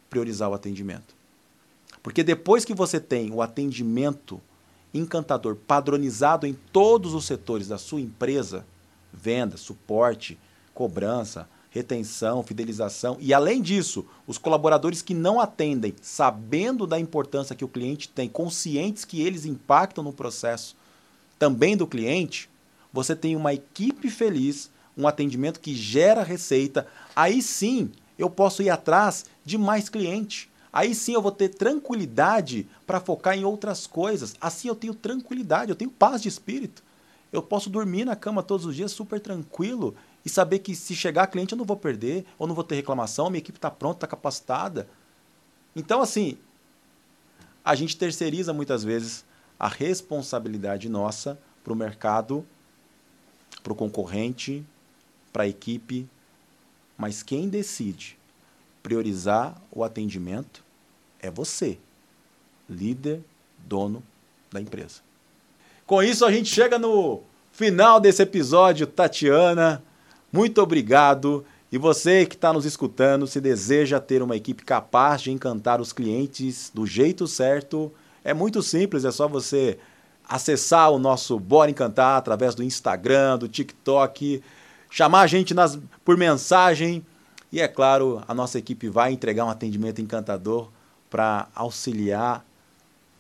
priorizar 0.10 0.49
o 0.49 0.53
atendimento. 0.53 1.13
Porque 2.01 2.23
depois 2.23 2.63
que 2.63 2.73
você 2.73 2.99
tem 2.99 3.31
o 3.31 3.41
atendimento 3.41 4.41
encantador 4.97 5.55
padronizado 5.55 6.47
em 6.47 6.53
todos 6.71 7.13
os 7.13 7.25
setores 7.25 7.67
da 7.67 7.77
sua 7.77 8.01
empresa, 8.01 8.65
venda, 9.13 9.58
suporte, 9.58 10.38
cobrança, 10.73 11.47
retenção, 11.69 12.41
fidelização 12.41 13.17
e 13.19 13.34
além 13.34 13.62
disso, 13.62 14.05
os 14.25 14.38
colaboradores 14.38 15.01
que 15.01 15.13
não 15.13 15.39
atendem, 15.39 15.93
sabendo 16.01 16.88
da 16.88 16.99
importância 16.99 17.55
que 17.55 17.65
o 17.65 17.69
cliente 17.69 18.08
tem, 18.08 18.29
conscientes 18.29 19.03
que 19.03 19.21
eles 19.21 19.45
impactam 19.45 20.03
no 20.03 20.13
processo 20.13 20.75
também 21.38 21.75
do 21.75 21.86
cliente, 21.86 22.49
você 22.93 23.13
tem 23.13 23.36
uma 23.36 23.53
equipe 23.53 24.10
feliz, 24.10 24.71
um 24.97 25.05
atendimento 25.05 25.60
que 25.60 25.75
gera 25.75 26.23
receita, 26.23 26.88
aí 27.13 27.41
sim 27.41 27.91
eu 28.17 28.29
posso 28.29 28.63
ir 28.63 28.69
atrás 28.69 29.25
de 29.43 29.58
mais 29.58 29.89
cliente. 29.89 30.49
Aí 30.75 30.93
sim 30.93 31.13
eu 31.13 31.21
vou 31.21 31.31
ter 31.31 31.47
tranquilidade 31.47 32.67
para 32.85 32.99
focar 32.99 33.33
em 33.33 33.45
outras 33.45 33.88
coisas. 33.88 34.35
Assim 34.41 34.67
eu 34.67 34.75
tenho 34.75 34.93
tranquilidade, 34.93 35.71
eu 35.71 35.75
tenho 35.75 35.89
paz 35.89 36.21
de 36.21 36.27
espírito. 36.27 36.83
Eu 37.31 37.41
posso 37.41 37.69
dormir 37.69 38.03
na 38.03 38.13
cama 38.13 38.43
todos 38.43 38.65
os 38.65 38.75
dias 38.75 38.91
super 38.91 39.21
tranquilo 39.21 39.95
e 40.25 40.29
saber 40.29 40.59
que 40.59 40.75
se 40.75 40.93
chegar 40.93 41.27
cliente 41.27 41.53
eu 41.53 41.57
não 41.57 41.63
vou 41.63 41.77
perder, 41.77 42.25
ou 42.38 42.45
não 42.45 42.53
vou 42.53 42.63
ter 42.63 42.75
reclamação, 42.75 43.29
minha 43.29 43.39
equipe 43.39 43.57
está 43.57 43.71
pronta, 43.71 43.99
está 43.99 44.07
capacitada. 44.07 44.85
Então, 45.73 46.01
assim, 46.01 46.38
a 47.63 47.73
gente 47.73 47.95
terceiriza 47.95 48.51
muitas 48.51 48.83
vezes 48.83 49.23
a 49.57 49.69
responsabilidade 49.69 50.89
nossa 50.89 51.39
para 51.63 51.71
o 51.71 51.75
mercado, 51.75 52.45
para 53.63 53.71
o 53.71 53.75
concorrente, 53.77 54.61
para 55.31 55.43
a 55.43 55.47
equipe, 55.47 56.05
mas 56.97 57.23
quem 57.23 57.47
decide 57.47 58.19
priorizar 58.83 59.55
o 59.71 59.81
atendimento 59.81 60.64
é 61.25 61.31
você, 61.31 61.77
líder, 62.69 63.21
dono 63.57 64.03
da 64.51 64.61
empresa. 64.61 65.01
Com 65.85 66.01
isso, 66.01 66.25
a 66.25 66.31
gente 66.31 66.49
chega 66.49 66.79
no 66.79 67.21
final 67.51 67.99
desse 67.99 68.21
episódio. 68.21 68.88
Tatiana, 68.88 69.83
muito 70.31 70.61
obrigado. 70.61 71.45
E 71.71 71.77
você 71.77 72.25
que 72.25 72.35
está 72.35 72.53
nos 72.53 72.65
escutando, 72.65 73.27
se 73.27 73.41
deseja 73.41 73.99
ter 73.99 74.21
uma 74.21 74.35
equipe 74.35 74.63
capaz 74.63 75.21
de 75.21 75.31
encantar 75.31 75.81
os 75.81 75.91
clientes 75.91 76.71
do 76.73 76.85
jeito 76.85 77.27
certo, 77.27 77.91
é 78.23 78.33
muito 78.33 78.61
simples, 78.61 79.03
é 79.03 79.11
só 79.11 79.27
você 79.27 79.77
acessar 80.27 80.91
o 80.91 80.97
nosso 80.97 81.39
Bora 81.39 81.69
Encantar 81.69 82.17
através 82.17 82.55
do 82.55 82.63
Instagram, 82.63 83.38
do 83.38 83.47
TikTok, 83.47 84.41
chamar 84.89 85.21
a 85.21 85.27
gente 85.27 85.53
nas, 85.53 85.77
por 86.03 86.17
mensagem 86.17 87.05
e 87.51 87.61
é 87.61 87.67
claro, 87.67 88.21
a 88.27 88.33
nossa 88.33 88.59
equipe 88.59 88.89
vai 88.89 89.13
entregar 89.13 89.45
um 89.45 89.49
atendimento 89.49 90.01
encantador 90.01 90.69
para 91.15 91.47
auxiliar, 91.56 92.45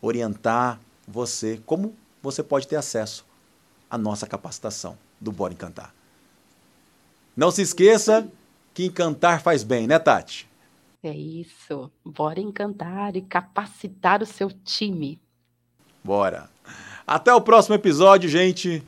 orientar 0.01 0.81
você 1.07 1.61
como 1.65 1.95
você 2.21 2.43
pode 2.43 2.67
ter 2.67 2.75
acesso 2.75 3.25
à 3.89 3.97
nossa 3.97 4.27
capacitação 4.27 4.97
do 5.17 5.31
Bora 5.31 5.53
Encantar. 5.53 5.95
Não 7.37 7.49
se 7.51 7.61
esqueça 7.61 8.29
que 8.73 8.83
encantar 8.83 9.41
faz 9.41 9.63
bem, 9.63 9.87
né, 9.87 9.97
Tati? 9.97 10.45
É 11.01 11.13
isso. 11.15 11.89
Bora 12.03 12.41
encantar 12.41 13.15
e 13.15 13.21
capacitar 13.21 14.21
o 14.21 14.25
seu 14.25 14.51
time. 14.51 15.17
Bora. 16.03 16.49
Até 17.07 17.33
o 17.33 17.39
próximo 17.39 17.75
episódio, 17.75 18.29
gente. 18.29 18.83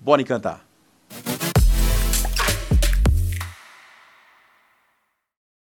Bora 0.00 0.22
encantar. 0.22 0.64